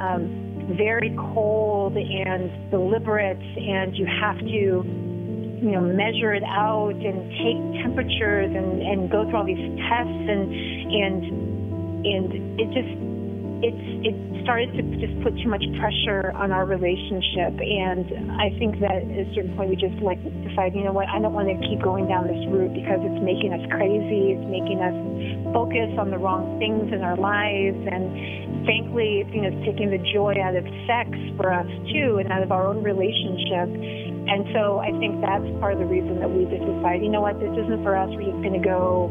Um, 0.00 0.48
very 0.78 1.14
cold 1.34 1.96
and 1.96 2.70
deliberate, 2.70 3.36
and 3.36 3.96
you 3.96 4.06
have 4.06 4.38
to 4.38 4.46
you 5.62 5.70
know, 5.70 5.80
measure 5.80 6.34
it 6.34 6.42
out 6.44 6.94
and 6.94 7.30
take 7.30 7.82
temperatures 7.82 8.50
and, 8.54 8.80
and 8.80 9.10
go 9.10 9.28
through 9.28 9.38
all 9.38 9.44
these 9.44 9.78
tests 9.90 10.26
and 10.30 10.52
and 10.90 11.22
and 12.06 12.60
it 12.60 12.66
just 12.74 13.11
it's 13.62 13.82
it 14.02 14.16
started 14.42 14.74
to 14.74 14.82
just 14.98 15.14
put 15.22 15.38
too 15.38 15.46
much 15.46 15.62
pressure 15.78 16.34
on 16.34 16.50
our 16.50 16.66
relationship, 16.66 17.54
and 17.62 18.34
I 18.42 18.50
think 18.58 18.82
that 18.82 19.06
at 19.06 19.22
a 19.22 19.26
certain 19.34 19.54
point 19.54 19.70
we 19.70 19.78
just 19.78 19.94
like 20.02 20.18
decided, 20.42 20.74
you 20.74 20.82
know 20.82 20.92
what, 20.92 21.06
I 21.06 21.22
don't 21.22 21.32
want 21.32 21.46
to 21.46 21.58
keep 21.62 21.78
going 21.78 22.10
down 22.10 22.26
this 22.26 22.42
route 22.50 22.74
because 22.74 22.98
it's 22.98 23.22
making 23.22 23.54
us 23.54 23.62
crazy. 23.70 24.34
It's 24.34 24.46
making 24.50 24.82
us 24.82 24.94
focus 25.54 25.94
on 25.94 26.10
the 26.10 26.18
wrong 26.18 26.58
things 26.58 26.90
in 26.90 27.06
our 27.06 27.14
lives, 27.14 27.78
and 27.86 28.66
frankly, 28.66 29.22
you 29.30 29.46
know, 29.46 29.54
it's 29.54 29.62
taking 29.62 29.94
the 29.94 30.02
joy 30.10 30.34
out 30.42 30.58
of 30.58 30.66
sex 30.90 31.14
for 31.38 31.54
us 31.54 31.70
too, 31.94 32.18
and 32.18 32.34
out 32.34 32.42
of 32.42 32.50
our 32.50 32.66
own 32.66 32.82
relationship. 32.82 33.70
And 34.26 34.46
so 34.54 34.78
I 34.78 34.90
think 34.98 35.22
that's 35.22 35.46
part 35.62 35.74
of 35.74 35.78
the 35.78 35.90
reason 35.90 36.18
that 36.18 36.30
we 36.30 36.50
just 36.50 36.62
decided, 36.62 37.02
you 37.02 37.10
know 37.10 37.22
what, 37.22 37.38
this 37.38 37.50
isn't 37.54 37.82
for 37.82 37.94
us. 37.94 38.10
We're 38.10 38.30
just 38.30 38.42
going 38.42 38.58
to 38.58 38.64
go, 38.64 39.10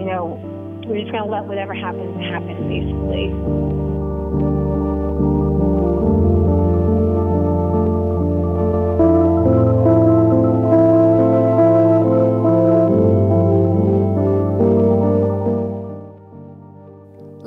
you 0.00 0.04
know, 0.04 0.36
we're 0.84 1.00
just 1.00 1.12
going 1.12 1.24
to 1.24 1.30
let 1.30 1.44
whatever 1.44 1.72
happens 1.72 2.16
happen, 2.28 2.68
basically. 2.68 3.89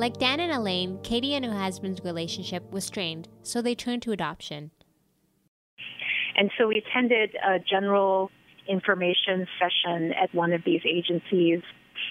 Like 0.04 0.18
Dan 0.18 0.42
and 0.42 0.52
Elaine, 0.52 1.00
Katie 1.02 1.34
and 1.34 1.46
her 1.46 1.58
husband's 1.58 2.04
relationship 2.04 2.70
was 2.74 2.84
strained, 2.84 3.30
so 3.42 3.62
they 3.62 3.74
turned 3.74 4.02
to 4.02 4.12
adoption. 4.12 4.72
And 6.36 6.52
so 6.58 6.68
we 6.68 6.84
attended 6.86 7.36
a 7.36 7.60
general 7.60 8.30
information 8.68 9.48
session 9.58 10.12
at 10.14 10.34
one 10.36 10.52
of 10.52 10.62
these 10.66 10.82
agencies. 10.86 11.62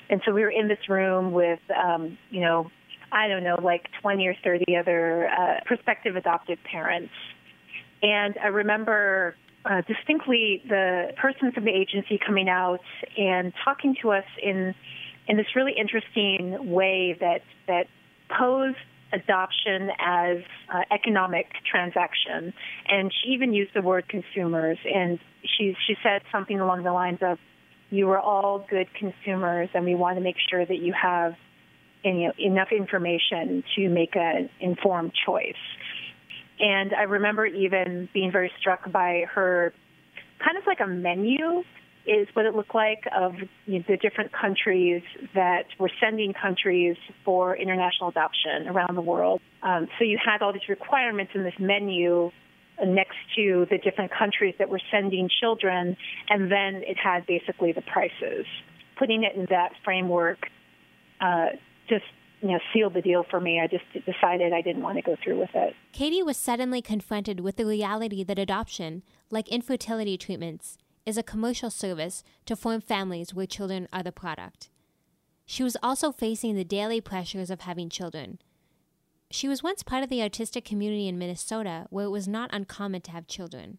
And 0.09 0.23
so 0.25 0.33
we 0.33 0.41
were 0.41 0.51
in 0.51 0.69
this 0.69 0.89
room 0.89 1.33
with, 1.33 1.61
um, 1.77 2.17
you 2.31 2.41
know, 2.41 2.71
I 3.13 3.29
don't 3.29 3.45
know, 3.45 3.59
like 3.63 3.89
20 4.01 4.27
or 4.27 4.35
30 4.43 4.77
other 4.77 5.29
uh, 5.29 5.61
prospective 5.67 6.17
adoptive 6.17 6.59
parents. 6.65 7.13
And 8.03 8.35
I 8.43 8.49
remember 8.49 9.37
uh, 9.65 9.83
distinctly 9.87 10.63
the 10.67 11.13
person 11.21 11.53
from 11.53 11.65
the 11.65 11.71
agency 11.71 12.19
coming 12.25 12.49
out 12.49 12.81
and 13.17 13.53
talking 13.65 13.97
to 14.03 14.11
us 14.13 14.25
in 14.43 14.75
in 15.29 15.37
this 15.37 15.47
really 15.55 15.73
interesting 15.79 16.73
way 16.73 17.17
that 17.21 17.43
that 17.69 17.87
posed 18.37 18.77
adoption 19.13 19.91
as 20.01 20.39
uh, 20.73 20.81
economic 20.91 21.47
transaction, 21.71 22.53
and 22.89 23.13
she 23.13 23.31
even 23.31 23.53
used 23.53 23.73
the 23.75 23.83
word 23.83 24.09
consumers. 24.09 24.79
And 24.93 25.19
she 25.45 25.77
she 25.87 25.95
said 26.03 26.23
something 26.33 26.59
along 26.59 26.83
the 26.83 26.93
lines 26.93 27.19
of, 27.23 27.39
"You 27.91 28.11
are 28.11 28.21
all 28.21 28.67
good 28.69 28.89
consumers, 28.95 29.69
and 29.75 29.85
we 29.85 29.95
want 29.95 30.17
to 30.17 30.23
make 30.23 30.37
sure 30.51 30.65
that 30.65 30.79
you 30.79 30.93
have." 31.01 31.35
You 32.05 32.29
know, 32.29 32.33
enough 32.39 32.69
information 32.73 33.63
to 33.77 33.89
make 33.89 34.17
an 34.17 34.51
informed 34.61 35.13
choice. 35.27 35.55
And 36.59 36.93
I 36.95 37.03
remember 37.03 37.47
even 37.47 38.09
being 38.13 38.33
very 38.33 38.51
struck 38.61 38.91
by 38.91 39.25
her 39.33 39.73
kind 40.45 40.57
of 40.59 40.65
like 40.67 40.81
a 40.81 40.87
menu 40.87 41.63
is 42.07 42.27
what 42.33 42.47
it 42.47 42.55
looked 42.55 42.75
like 42.75 43.05
of 43.17 43.35
you 43.67 43.79
know, 43.79 43.85
the 43.89 43.97
different 43.97 44.33
countries 44.33 45.03
that 45.35 45.67
were 45.79 45.91
sending 46.01 46.33
countries 46.33 46.97
for 47.25 47.57
international 47.57 48.09
adoption 48.09 48.67
around 48.67 48.97
the 48.97 49.03
world. 49.03 49.41
Um, 49.63 49.89
so 49.99 50.05
you 50.05 50.19
had 50.25 50.43
all 50.43 50.53
these 50.53 50.69
requirements 50.69 51.33
in 51.35 51.45
this 51.45 51.55
menu 51.61 52.33
next 52.85 53.17
to 53.37 53.67
the 53.71 53.79
different 53.79 54.11
countries 54.11 54.55
that 54.59 54.69
were 54.69 54.81
sending 54.91 55.29
children, 55.41 55.97
and 56.29 56.51
then 56.51 56.83
it 56.85 56.97
had 56.97 57.27
basically 57.27 57.73
the 57.73 57.83
prices. 57.83 58.47
Putting 58.99 59.23
it 59.23 59.37
in 59.37 59.47
that 59.51 59.73
framework 59.85 60.39
uh, 61.21 61.51
just 61.93 62.05
you 62.43 62.49
know, 62.49 62.59
sealed 62.73 62.95
the 62.95 63.03
deal 63.03 63.25
for 63.31 63.41
me. 63.41 63.61
I 63.61 63.69
just 63.69 63.85
decided 64.05 64.53
I 64.53 64.63
didn't 64.63 64.83
want 64.83 64.97
to 64.97 65.03
go 65.03 65.17
through 65.23 65.39
with 65.39 65.51
it. 65.55 65.75
Katie 65.93 66.25
was 66.25 66.37
suddenly 66.37 66.83
confronted 66.83 67.39
with 67.39 67.57
the 67.57 67.65
reality 67.65 68.25
that 68.25 68.39
adoption, 68.39 69.05
like 69.31 69.49
infertility 69.49 70.19
treatments, 70.19 70.77
is 71.07 71.17
a 71.17 71.23
commercial 71.23 71.71
service 71.71 72.25
to 72.47 72.57
form 72.57 72.81
families 72.81 73.33
where 73.33 73.47
children 73.47 73.87
are 73.93 74.03
the 74.03 74.11
product. 74.11 74.71
She 75.47 75.63
was 75.63 75.77
also 75.83 76.11
facing 76.11 76.57
the 76.57 76.65
daily 76.65 77.01
pressures 77.01 77.51
of 77.51 77.61
having 77.61 77.89
children. 77.89 78.41
She 79.31 79.49
was 79.49 79.63
once 79.63 79.85
part 79.85 80.03
of 80.03 80.11
the 80.11 80.23
artistic 80.23 80.65
community 80.65 81.07
in 81.07 81.19
Minnesota 81.19 81.87
where 81.91 82.07
it 82.07 82.11
was 82.11 82.27
not 82.27 82.51
uncommon 82.53 83.03
to 83.03 83.13
have 83.13 83.27
children. 83.29 83.79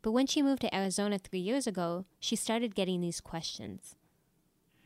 But 0.00 0.12
when 0.12 0.26
she 0.26 0.42
moved 0.42 0.62
to 0.62 0.74
Arizona 0.74 1.18
three 1.18 1.40
years 1.40 1.66
ago, 1.66 2.06
she 2.20 2.36
started 2.36 2.74
getting 2.74 3.00
these 3.00 3.20
questions. 3.20 3.96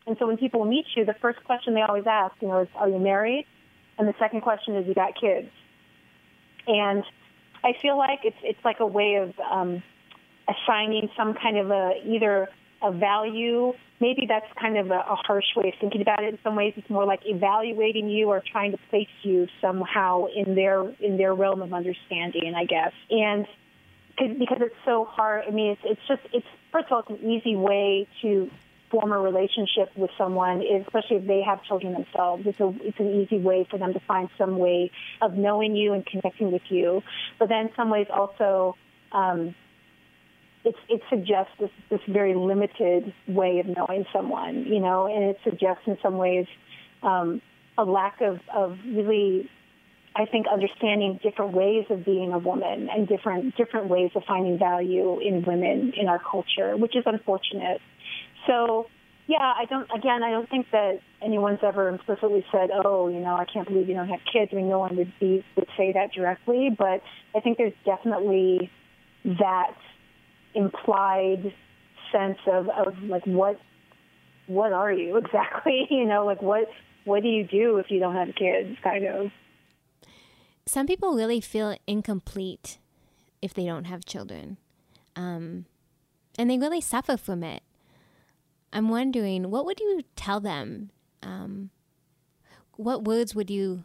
And 0.06 0.16
so 0.18 0.26
when 0.26 0.36
people 0.36 0.64
meet 0.64 0.86
you, 0.96 1.04
the 1.04 1.14
first 1.14 1.42
question 1.44 1.74
they 1.74 1.82
always 1.82 2.06
ask, 2.06 2.34
you 2.40 2.48
know, 2.48 2.60
is, 2.60 2.68
are 2.74 2.88
you 2.88 2.98
married? 2.98 3.46
And 3.98 4.08
the 4.08 4.14
second 4.18 4.40
question 4.40 4.74
is, 4.76 4.86
you 4.86 4.94
got 4.94 5.14
kids? 5.20 5.48
And 6.66 7.04
I 7.64 7.74
feel 7.80 7.96
like 7.96 8.20
it's 8.24 8.36
it's 8.42 8.64
like 8.64 8.80
a 8.80 8.86
way 8.86 9.16
of 9.16 9.38
um, 9.40 9.82
assigning 10.48 11.10
some 11.16 11.34
kind 11.34 11.56
of 11.58 11.70
a 11.70 12.00
either 12.04 12.48
a 12.82 12.92
value. 12.92 13.74
Maybe 14.00 14.26
that's 14.26 14.46
kind 14.60 14.76
of 14.76 14.90
a, 14.90 14.98
a 14.98 15.14
harsh 15.14 15.44
way 15.54 15.68
of 15.68 15.74
thinking 15.80 16.00
about 16.00 16.24
it. 16.24 16.34
In 16.34 16.38
some 16.42 16.56
ways, 16.56 16.74
it's 16.76 16.90
more 16.90 17.04
like 17.04 17.20
evaluating 17.24 18.08
you 18.08 18.28
or 18.28 18.42
trying 18.44 18.72
to 18.72 18.78
place 18.90 19.08
you 19.22 19.46
somehow 19.60 20.26
in 20.34 20.54
their 20.54 20.82
in 21.00 21.16
their 21.16 21.34
realm 21.34 21.62
of 21.62 21.72
understanding, 21.72 22.54
I 22.56 22.64
guess. 22.64 22.92
And 23.10 23.46
because 24.18 24.58
it's 24.60 24.74
so 24.84 25.04
hard. 25.04 25.44
I 25.46 25.50
mean, 25.50 25.72
it's, 25.72 25.82
it's 25.84 26.08
just 26.08 26.22
it's 26.32 26.46
first 26.72 26.86
of 26.86 26.92
all, 26.92 27.00
it's 27.00 27.22
an 27.22 27.30
easy 27.30 27.56
way 27.56 28.08
to 28.22 28.50
form 28.92 29.11
a 29.11 29.18
relationship 29.18 29.90
with 29.96 30.11
someone, 30.16 30.62
especially 30.62 31.16
if 31.16 31.26
they 31.26 31.42
have 31.42 31.64
children 31.64 31.94
themselves. 31.94 32.44
It's 32.46 32.61
a 32.61 32.72
it's 32.83 33.00
an 33.00 33.11
easy 33.20 33.38
way 33.38 33.66
for 33.68 33.78
them 33.78 33.92
to 33.94 34.00
find 34.07 34.28
some 34.38 34.59
way 34.59 34.92
of 35.20 35.35
knowing 35.35 35.74
you 35.74 35.94
and 35.94 36.07
connecting 36.07 36.52
with 36.52 36.62
you. 36.68 37.02
But 37.40 37.48
then, 37.48 37.70
some 37.74 37.90
ways 37.90 38.07
also. 38.14 38.76
Um, 39.11 39.55
it, 40.64 40.76
it 40.88 41.00
suggests 41.11 41.52
this, 41.59 41.70
this 41.90 42.00
very 42.09 42.35
limited 42.35 43.12
way 43.26 43.59
of 43.59 43.66
knowing 43.66 44.07
someone, 44.12 44.64
you 44.64 44.78
know, 44.78 45.07
and 45.07 45.24
it 45.24 45.38
suggests 45.42 45.83
in 45.87 45.98
some 46.00 46.18
ways 46.18 46.46
um, 47.02 47.42
a 47.76 47.85
lack 47.85 48.20
of, 48.20 48.38
of 48.55 48.78
really, 48.87 49.50
I 50.14 50.26
think, 50.26 50.46
understanding 50.46 51.18
different 51.22 51.52
ways 51.52 51.87
of 51.90 52.05
being 52.05 52.33
a 52.33 52.38
woman 52.38 52.88
and 52.94 53.09
different 53.09 53.57
different 53.57 53.88
ways 53.88 54.11
of 54.14 54.22
finding 54.26 54.59
value 54.59 55.20
in 55.20 55.42
women 55.44 55.94
in 55.96 56.09
our 56.09 56.20
culture, 56.20 56.76
which 56.76 56.94
is 56.94 57.02
unfortunate. 57.07 57.81
So, 58.46 58.87
yeah, 59.26 59.52
I 59.57 59.64
don't. 59.66 59.88
Again, 59.96 60.22
I 60.22 60.31
don't 60.31 60.48
think 60.48 60.66
that 60.72 61.00
anyone's 61.22 61.61
ever 61.62 61.88
implicitly 61.88 62.44
said, 62.50 62.70
"Oh, 62.85 63.09
you 63.09 63.20
know, 63.20 63.35
I 63.35 63.44
can't 63.44 63.66
believe 63.66 63.88
you 63.88 63.94
don't 63.94 64.09
have 64.09 64.20
kids." 64.31 64.50
I 64.52 64.57
mean, 64.57 64.68
no 64.68 64.78
one 64.78 64.96
would 64.96 65.12
be 65.20 65.44
would 65.57 65.68
say 65.76 65.92
that 65.92 66.12
directly, 66.12 66.70
but 66.76 67.02
I 67.35 67.40
think 67.40 67.59
there's 67.59 67.72
definitely 67.85 68.70
that 69.24 69.74
implied 70.55 71.55
sense 72.11 72.38
of, 72.46 72.68
of 72.68 73.02
like 73.05 73.24
what 73.24 73.59
what 74.46 74.72
are 74.72 74.92
you 74.92 75.16
exactly? 75.24 75.87
you 75.90 76.05
know, 76.05 76.26
like 76.26 76.42
what 76.42 76.68
what 77.05 77.22
do 77.22 77.28
you 77.28 77.44
do 77.44 77.78
if 77.78 77.90
you 77.90 78.00
don't 78.00 78.14
have 78.14 78.35
kids? 78.35 78.76
Kind 78.83 79.07
of. 79.07 79.31
Some 80.66 80.87
people 80.87 81.14
really 81.14 81.40
feel 81.40 81.76
incomplete 81.87 82.78
if 83.40 83.52
they 83.52 83.64
don't 83.64 83.85
have 83.85 84.05
children, 84.05 84.59
um, 85.16 85.66
and 86.38 86.48
they 86.48 86.59
really 86.59 86.81
suffer 86.81 87.16
from 87.16 87.42
it. 87.42 87.62
I'm 88.72 88.88
wondering, 88.88 89.50
what 89.50 89.66
would 89.66 89.80
you 89.80 90.02
tell 90.16 90.40
them? 90.40 90.90
Um, 91.22 91.70
what 92.76 93.04
words 93.04 93.35
would 93.35 93.50
you 93.50 93.85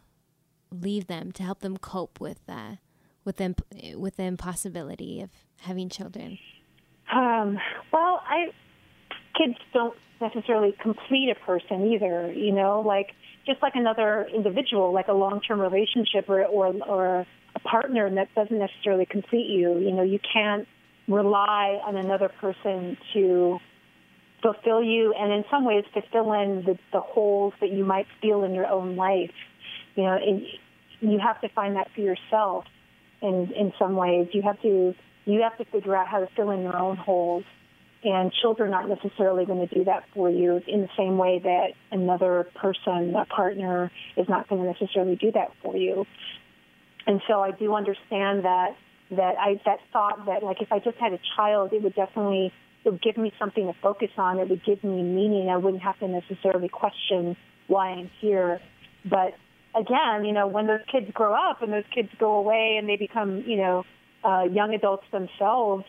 leave 0.70 1.06
them 1.06 1.32
to 1.32 1.42
help 1.42 1.60
them 1.60 1.76
cope 1.76 2.20
with 2.20 2.40
uh, 2.48 2.76
with 3.24 3.36
them 3.36 3.54
with 3.94 4.16
the 4.16 4.24
impossibility 4.24 5.20
of 5.20 5.30
having 5.60 5.88
children? 5.88 6.38
Um, 7.12 7.58
well, 7.92 8.22
I 8.26 8.46
kids 9.36 9.58
don't 9.72 9.94
necessarily 10.20 10.74
complete 10.82 11.30
a 11.30 11.46
person 11.46 11.92
either. 11.92 12.32
You 12.32 12.52
know, 12.52 12.82
like 12.84 13.08
just 13.46 13.62
like 13.62 13.74
another 13.74 14.26
individual, 14.34 14.92
like 14.92 15.08
a 15.08 15.12
long-term 15.12 15.60
relationship 15.60 16.28
or 16.28 16.44
or, 16.44 16.74
or 16.86 17.26
a 17.54 17.60
partner 17.60 18.12
that 18.14 18.34
doesn't 18.34 18.58
necessarily 18.58 19.06
complete 19.06 19.48
you. 19.48 19.78
You 19.78 19.92
know, 19.92 20.02
you 20.02 20.18
can't 20.32 20.66
rely 21.08 21.80
on 21.86 21.96
another 21.96 22.30
person 22.40 22.96
to 23.14 23.58
fulfill 24.42 24.82
you 24.82 25.14
and 25.18 25.32
in 25.32 25.44
some 25.50 25.64
ways 25.64 25.84
to 25.94 26.02
fill 26.12 26.32
in 26.32 26.64
the, 26.64 26.78
the 26.92 27.00
holes 27.00 27.54
that 27.60 27.70
you 27.70 27.84
might 27.84 28.06
feel 28.20 28.44
in 28.44 28.54
your 28.54 28.66
own 28.66 28.96
life. 28.96 29.32
You 29.94 30.04
know, 30.04 30.16
and 30.16 30.42
you 31.00 31.18
have 31.18 31.40
to 31.40 31.48
find 31.48 31.76
that 31.76 31.88
for 31.94 32.00
yourself 32.00 32.64
in 33.20 33.52
in 33.56 33.72
some 33.78 33.96
ways. 33.96 34.28
You 34.32 34.42
have 34.42 34.60
to 34.62 34.94
you 35.24 35.42
have 35.42 35.58
to 35.58 35.64
figure 35.66 35.94
out 35.94 36.08
how 36.08 36.20
to 36.20 36.28
fill 36.36 36.50
in 36.50 36.62
your 36.62 36.76
own 36.76 36.96
holes. 36.96 37.44
And 38.04 38.32
children 38.32 38.72
aren't 38.72 38.90
necessarily 38.90 39.44
going 39.44 39.66
to 39.66 39.74
do 39.74 39.84
that 39.84 40.04
for 40.14 40.30
you 40.30 40.62
in 40.68 40.82
the 40.82 40.88
same 40.96 41.18
way 41.18 41.40
that 41.42 41.72
another 41.90 42.48
person, 42.54 43.12
a 43.16 43.24
partner, 43.24 43.90
is 44.16 44.28
not 44.28 44.48
going 44.48 44.62
to 44.62 44.68
necessarily 44.68 45.16
do 45.16 45.32
that 45.32 45.50
for 45.62 45.76
you. 45.76 46.06
And 47.08 47.20
so 47.26 47.40
I 47.40 47.50
do 47.50 47.74
understand 47.74 48.44
that 48.44 48.76
that 49.10 49.34
I 49.38 49.60
that 49.64 49.78
thought 49.92 50.26
that 50.26 50.44
like 50.44 50.62
if 50.62 50.70
I 50.70 50.78
just 50.78 50.98
had 50.98 51.12
a 51.12 51.18
child, 51.36 51.72
it 51.72 51.82
would 51.82 51.94
definitely 51.96 52.52
it 52.84 52.90
would 52.90 53.02
give 53.02 53.16
me 53.16 53.32
something 53.38 53.66
to 53.66 53.72
focus 53.82 54.10
on. 54.16 54.38
It 54.38 54.48
would 54.48 54.64
give 54.64 54.82
me 54.84 55.02
meaning. 55.02 55.48
I 55.50 55.56
wouldn't 55.56 55.82
have 55.82 55.98
to 56.00 56.08
necessarily 56.08 56.68
question 56.68 57.36
why 57.66 57.90
I'm 57.90 58.10
here. 58.20 58.60
But 59.04 59.34
again, 59.74 60.24
you 60.24 60.32
know, 60.32 60.46
when 60.46 60.66
those 60.66 60.80
kids 60.90 61.06
grow 61.12 61.34
up 61.34 61.62
and 61.62 61.72
those 61.72 61.84
kids 61.94 62.08
go 62.18 62.36
away 62.36 62.76
and 62.78 62.88
they 62.88 62.96
become, 62.96 63.42
you 63.46 63.56
know, 63.56 63.84
uh, 64.24 64.44
young 64.44 64.74
adults 64.74 65.04
themselves, 65.12 65.84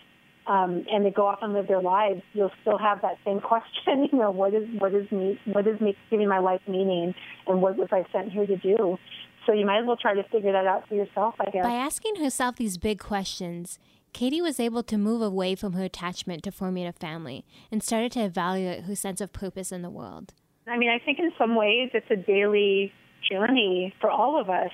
um, 0.48 0.84
and 0.92 1.06
they 1.06 1.12
go 1.12 1.28
off 1.28 1.40
and 1.42 1.54
live 1.54 1.68
their 1.68 1.82
lives, 1.82 2.22
you'll 2.34 2.52
still 2.62 2.80
have 2.80 3.02
that 3.04 3.18
same 3.24 3.40
question. 3.42 4.10
You 4.12 4.18
know, 4.18 4.32
what 4.32 4.54
is 4.54 4.68
what 4.80 4.94
is 4.94 5.10
me? 5.12 5.40
What 5.46 5.68
is 5.68 5.80
me 5.80 5.96
giving 6.10 6.28
my 6.28 6.40
life 6.40 6.62
meaning, 6.68 7.14
and 7.48 7.62
what 7.62 7.78
was 7.78 7.90
I 7.92 8.04
sent 8.12 8.32
here 8.32 8.48
to 8.48 8.58
do? 8.58 8.98
So 9.46 9.54
you 9.54 9.66
might 9.66 9.80
as 9.80 9.86
well 9.86 9.98
try 9.98 10.16
to 10.16 10.24
figure 10.24 10.52
that 10.52 10.66
out 10.66 10.88
for 10.88 10.96
yourself, 10.96 11.36
I 11.40 11.50
guess. 11.50 11.64
By 11.64 11.74
asking 11.74 12.18
herself 12.18 12.56
these 12.58 12.78
big 12.78 13.00
questions, 13.00 13.80
Katie 14.14 14.42
was 14.42 14.60
able 14.60 14.84
to 14.84 14.98
move 14.98 15.22
away 15.22 15.56
from 15.56 15.74
her 15.74 15.84
attachment 15.84 16.44
to 16.44 16.52
forming 16.52 16.88
a 16.88 16.94
family 16.94 17.46
and 17.72 17.84
started 17.84 18.12
to 18.14 18.22
evaluate 18.22 18.84
her 18.84 18.96
sense 18.96 19.22
of 19.22 19.32
purpose 19.34 19.72
in 19.72 19.82
the 19.82 19.90
world. 19.90 20.34
I 20.68 20.78
mean, 20.78 20.90
I 20.90 21.00
think 21.04 21.20
in 21.20 21.32
some 21.38 21.56
ways 21.56 21.90
it's 21.94 22.10
a 22.10 22.16
daily 22.16 22.92
journey 23.30 23.94
for 24.00 24.10
all 24.10 24.40
of 24.40 24.50
us. 24.50 24.72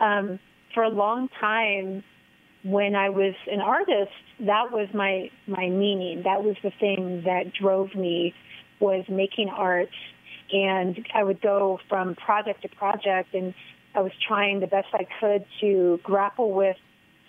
Um, 0.00 0.38
for 0.74 0.82
a 0.82 0.88
long 0.88 1.28
time, 1.40 2.04
when 2.64 2.94
I 2.94 3.10
was 3.10 3.34
an 3.50 3.60
artist, 3.60 4.12
that 4.40 4.72
was 4.72 4.88
my 4.92 5.30
my 5.46 5.68
meaning. 5.68 6.22
That 6.24 6.42
was 6.42 6.56
the 6.62 6.72
thing 6.80 7.22
that 7.24 7.52
drove 7.54 7.94
me 7.94 8.34
was 8.80 9.04
making 9.08 9.48
art, 9.48 9.88
and 10.52 10.98
I 11.14 11.22
would 11.22 11.40
go 11.40 11.78
from 11.88 12.14
project 12.16 12.62
to 12.62 12.68
project, 12.68 13.34
and 13.34 13.54
I 13.94 14.00
was 14.00 14.12
trying 14.26 14.60
the 14.60 14.66
best 14.66 14.88
I 14.92 15.06
could 15.20 15.46
to 15.60 16.00
grapple 16.02 16.52
with 16.52 16.76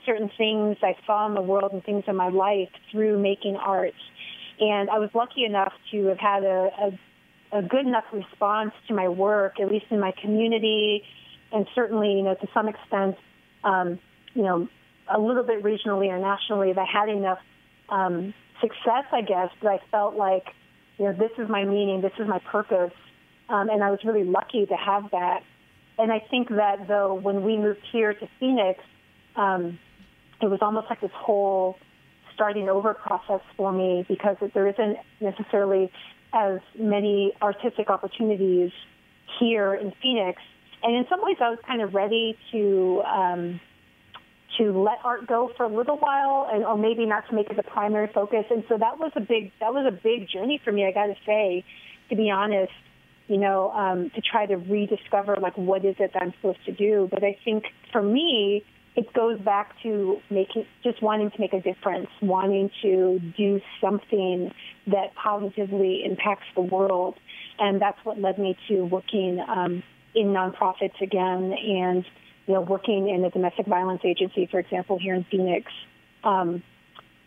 certain 0.08 0.32
things 0.38 0.78
I 0.82 0.96
saw 1.06 1.28
in 1.28 1.36
the 1.36 1.41
world 1.41 1.72
and 1.74 1.84
things 1.84 2.06
in 2.08 2.15
my 2.15 2.30
life 2.30 2.70
through 2.91 3.20
making 3.20 3.58
art. 3.58 3.93
And 4.60 4.89
I 4.89 4.98
was 4.98 5.12
lucky 5.13 5.43
enough 5.46 5.74
to 5.91 6.06
have 6.06 6.17
had 6.17 6.43
a, 6.43 6.70
a, 7.52 7.60
a 7.60 7.62
good 7.62 7.86
enough 7.86 8.06
response 8.12 8.72
to 8.88 8.96
my 8.96 9.08
work, 9.08 9.60
at 9.60 9.70
least 9.70 9.86
in 9.91 10.00
my 10.00 10.13
community, 10.20 11.04
and 11.52 11.67
certainly, 11.76 12.13
you 12.13 12.24
know, 12.24 12.34
to 12.34 12.48
some 12.54 12.67
extent, 12.67 13.17
um, 13.63 14.00
you 14.34 14.43
know, 14.43 14.67
a 15.13 15.20
little 15.20 15.43
bit 15.43 15.63
regionally 15.63 16.08
or 16.08 16.17
nationally, 16.17 16.74
I 16.76 16.86
had 16.86 17.10
enough 17.10 17.39
um, 17.89 18.34
success, 18.62 19.06
I 19.12 19.22
guess, 19.22 19.50
that 19.62 19.70
I 19.70 19.80
felt 19.91 20.15
like, 20.15 20.46
you 20.98 21.06
know, 21.06 21.13
this 21.13 21.32
is 21.38 21.48
my 21.50 21.63
meaning, 21.63 22.02
this 22.02 22.12
is 22.20 22.28
my 22.28 22.39
purpose, 22.39 22.93
um, 23.50 23.70
and 23.70 23.84
I 23.84 23.91
was 23.91 24.00
really 24.04 24.24
lucky 24.24 24.65
to 24.65 24.76
have 24.76 25.12
that. 25.12 25.41
And 26.00 26.12
I 26.12 26.20
think 26.30 26.50
that 26.50 26.88
though, 26.88 27.13
when 27.13 27.43
we 27.43 27.58
moved 27.58 27.82
here 27.91 28.13
to 28.13 28.28
Phoenix, 28.39 28.80
um, 29.36 29.80
it 30.41 30.47
was 30.47 30.60
almost 30.62 30.88
like 30.89 31.02
this 31.02 31.12
whole 31.13 31.78
starting 32.34 32.69
over 32.69 32.93
process 32.93 33.41
for 33.56 33.71
me 33.71 34.06
because 34.08 34.38
there 34.54 34.67
isn't 34.67 34.97
necessarily 35.19 35.91
as 36.34 36.60
many 36.78 37.34
artistic 37.41 37.89
opportunities 37.89 38.71
here 39.39 39.73
in 39.73 39.91
Phoenix. 40.02 40.41
And 40.84 40.95
in 40.95 41.06
some 41.10 41.23
ways, 41.23 41.38
I 41.41 41.50
was 41.50 41.60
kind 41.65 41.82
of 41.82 41.95
ready 41.95 42.38
to 42.52 43.02
um, 43.02 43.60
to 44.58 44.71
let 44.71 45.00
art 45.04 45.28
go 45.28 45.52
for 45.58 45.65
a 45.65 45.69
little 45.69 45.97
while, 45.97 46.47
and 46.52 46.63
or 46.63 46.78
maybe 46.78 47.06
not 47.06 47.28
to 47.30 47.36
make 47.36 47.50
it 47.50 47.58
the 47.58 47.63
primary 47.63 48.10
focus. 48.13 48.45
And 48.52 48.63
so 48.69 48.78
that 48.78 49.00
was 49.00 49.12
a 49.15 49.19
big 49.19 49.52
that 49.60 49.73
was 49.73 49.86
a 49.88 49.91
big 49.91 50.30
journey 50.30 50.62
for 50.63 50.71
me. 50.71 50.86
I 50.86 50.91
got 50.91 51.08
to 51.08 51.15
say, 51.26 51.65
to 52.10 52.15
be 52.15 52.30
honest, 52.30 52.71
you 53.28 53.38
know, 53.38 53.71
um, 53.71 54.12
to 54.15 54.21
try 54.21 54.45
to 54.45 54.56
rediscover 54.56 55.38
like 55.41 55.58
what 55.58 55.84
is 55.84 55.95
it 56.00 56.13
that 56.13 56.21
I'm 56.21 56.34
supposed 56.36 56.63
to 56.65 56.71
do. 56.71 57.08
But 57.12 57.23
I 57.23 57.38
think 57.43 57.63
for 57.91 58.04
me, 58.04 58.63
it 58.98 59.14
goes 59.14 59.40
back 59.40 59.76
to 59.84 60.18
making 60.32 60.66
just 60.84 61.04
wanting 61.04 61.30
to 61.30 61.40
make 61.40 61.54
a 61.54 61.62
difference, 61.62 62.08
wanting 62.20 62.72
to 62.82 63.20
do 63.38 63.62
something 63.80 64.52
that 64.88 65.14
positively 65.16 66.02
impacts 66.04 66.48
the 66.56 66.62
world, 66.62 67.14
and 67.60 67.80
that's 67.80 68.00
what 68.04 68.20
led 68.20 68.40
me 68.40 68.58
to 68.68 68.82
working 68.82 69.40
um, 69.48 69.84
in 70.16 70.30
nonprofits 70.30 71.00
again, 71.00 71.54
and 71.54 72.04
you 72.48 72.56
know, 72.56 72.62
working 72.62 73.08
in 73.08 73.24
a 73.24 73.30
domestic 73.30 73.68
violence 73.68 74.02
agency, 74.04 74.48
for 74.50 74.60
example, 74.60 74.98
here 75.00 75.14
in 75.14 75.24
Phoenix. 75.30 75.72
Um, 76.24 76.64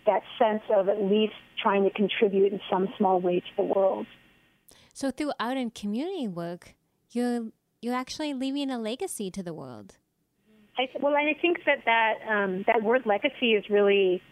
that 0.06 0.22
sense 0.40 0.62
of 0.74 0.88
at 0.88 1.00
least 1.00 1.34
trying 1.62 1.84
to 1.84 1.90
contribute 1.90 2.52
in 2.52 2.60
some 2.68 2.88
small 2.98 3.20
way 3.20 3.38
to 3.38 3.46
the 3.56 3.62
world. 3.62 4.06
So 4.92 5.12
through 5.12 5.32
and 5.38 5.72
community 5.72 6.26
work, 6.26 6.74
you're 7.12 7.52
you're 7.80 7.94
actually 7.94 8.34
leaving 8.34 8.70
a 8.70 8.78
legacy 8.78 9.30
to 9.30 9.42
the 9.42 9.54
world. 9.54 9.99
I, 10.80 10.88
well, 10.98 11.14
I 11.14 11.36
think 11.40 11.58
that 11.66 11.84
that 11.84 12.14
um, 12.28 12.64
that 12.66 12.82
word 12.82 13.02
legacy 13.04 13.52
is 13.52 13.64
really 13.68 14.22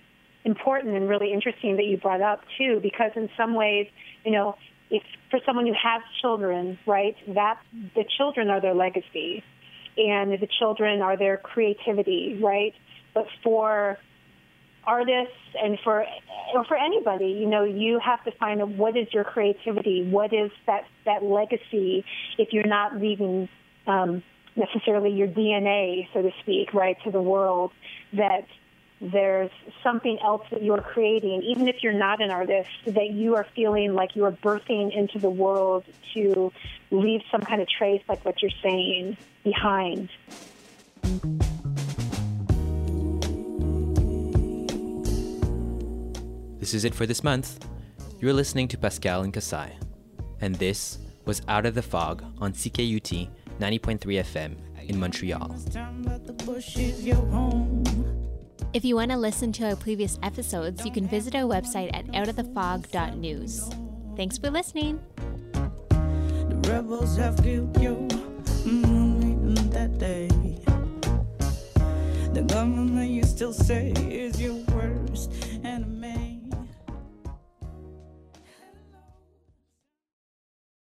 important 0.44 0.96
and 0.96 1.08
really 1.08 1.32
interesting 1.32 1.76
that 1.76 1.84
you 1.84 1.98
brought 1.98 2.22
up 2.22 2.40
too, 2.56 2.80
because 2.82 3.10
in 3.16 3.28
some 3.36 3.54
ways, 3.54 3.86
you 4.24 4.32
know, 4.32 4.56
if 4.90 5.02
for 5.30 5.40
someone 5.44 5.66
who 5.66 5.74
has 5.74 6.00
children, 6.22 6.78
right, 6.86 7.16
that 7.34 7.60
the 7.94 8.04
children 8.16 8.48
are 8.48 8.60
their 8.60 8.74
legacy, 8.74 9.44
and 9.98 10.32
the 10.32 10.48
children 10.58 11.02
are 11.02 11.16
their 11.18 11.36
creativity, 11.36 12.40
right. 12.42 12.74
But 13.14 13.26
for 13.44 13.98
artists 14.84 15.34
and 15.62 15.78
for 15.84 16.06
or 16.54 16.64
for 16.64 16.78
anybody, 16.78 17.26
you 17.26 17.46
know, 17.46 17.64
you 17.64 18.00
have 18.02 18.24
to 18.24 18.30
find 18.38 18.62
out 18.62 18.70
what 18.70 18.96
is 18.96 19.06
your 19.12 19.24
creativity, 19.24 20.08
what 20.08 20.32
is 20.32 20.50
that 20.66 20.84
that 21.04 21.22
legacy. 21.22 22.04
If 22.38 22.52
you're 22.52 22.66
not 22.66 22.96
leaving 22.96 23.50
um, 23.86 24.22
necessarily 24.58 25.10
your 25.10 25.28
DNA, 25.28 26.08
so 26.12 26.22
to 26.22 26.30
speak, 26.42 26.74
right, 26.74 26.96
to 27.04 27.10
the 27.10 27.22
world, 27.22 27.70
that 28.12 28.46
there's 29.00 29.50
something 29.82 30.18
else 30.24 30.42
that 30.50 30.62
you're 30.62 30.80
creating, 30.80 31.42
even 31.42 31.68
if 31.68 31.82
you're 31.82 31.92
not 31.92 32.20
an 32.20 32.30
artist, 32.30 32.70
that 32.84 33.10
you 33.10 33.36
are 33.36 33.46
feeling 33.54 33.94
like 33.94 34.16
you 34.16 34.24
are 34.24 34.32
birthing 34.32 34.94
into 34.94 35.18
the 35.18 35.30
world 35.30 35.84
to 36.14 36.52
leave 36.90 37.22
some 37.30 37.40
kind 37.40 37.62
of 37.62 37.68
trace, 37.68 38.02
like 38.08 38.24
what 38.24 38.42
you're 38.42 38.50
saying, 38.62 39.16
behind. 39.44 40.08
This 46.58 46.74
is 46.74 46.84
it 46.84 46.94
for 46.94 47.06
this 47.06 47.22
month. 47.22 47.64
You're 48.20 48.32
listening 48.32 48.66
to 48.68 48.78
Pascal 48.78 49.22
and 49.22 49.32
Kasai, 49.32 49.72
and 50.40 50.56
this 50.56 50.98
was 51.24 51.40
Out 51.46 51.66
of 51.66 51.74
the 51.76 51.82
Fog 51.82 52.24
on 52.40 52.52
CKUT 52.52 53.28
90.3 53.58 53.98
FM 53.98 54.56
in 54.88 54.98
Montreal. 54.98 55.54
If 58.72 58.84
you 58.84 58.96
want 58.96 59.10
to 59.10 59.16
listen 59.16 59.52
to 59.52 59.68
our 59.70 59.76
previous 59.76 60.18
episodes, 60.22 60.84
you 60.84 60.92
can 60.92 61.08
visit 61.08 61.34
our 61.34 61.44
website 61.44 61.90
at 61.94 62.06
outofthefog.news. 62.08 63.70
Thanks 64.16 64.38
for 64.38 64.50
listening. 64.50 65.00
The 65.50 66.60
rebels 66.68 67.16
have 67.16 67.42
killed 67.42 67.80
you 67.80 68.08
mm, 68.64 69.70
that 69.72 69.98
day. 69.98 70.28
The 72.34 72.42
government 72.42 73.10
you 73.10 73.22
still 73.24 73.52
say 73.52 73.92
is 73.92 74.40
your 74.40 74.54
worst 74.54 74.67
enemy. 74.67 74.67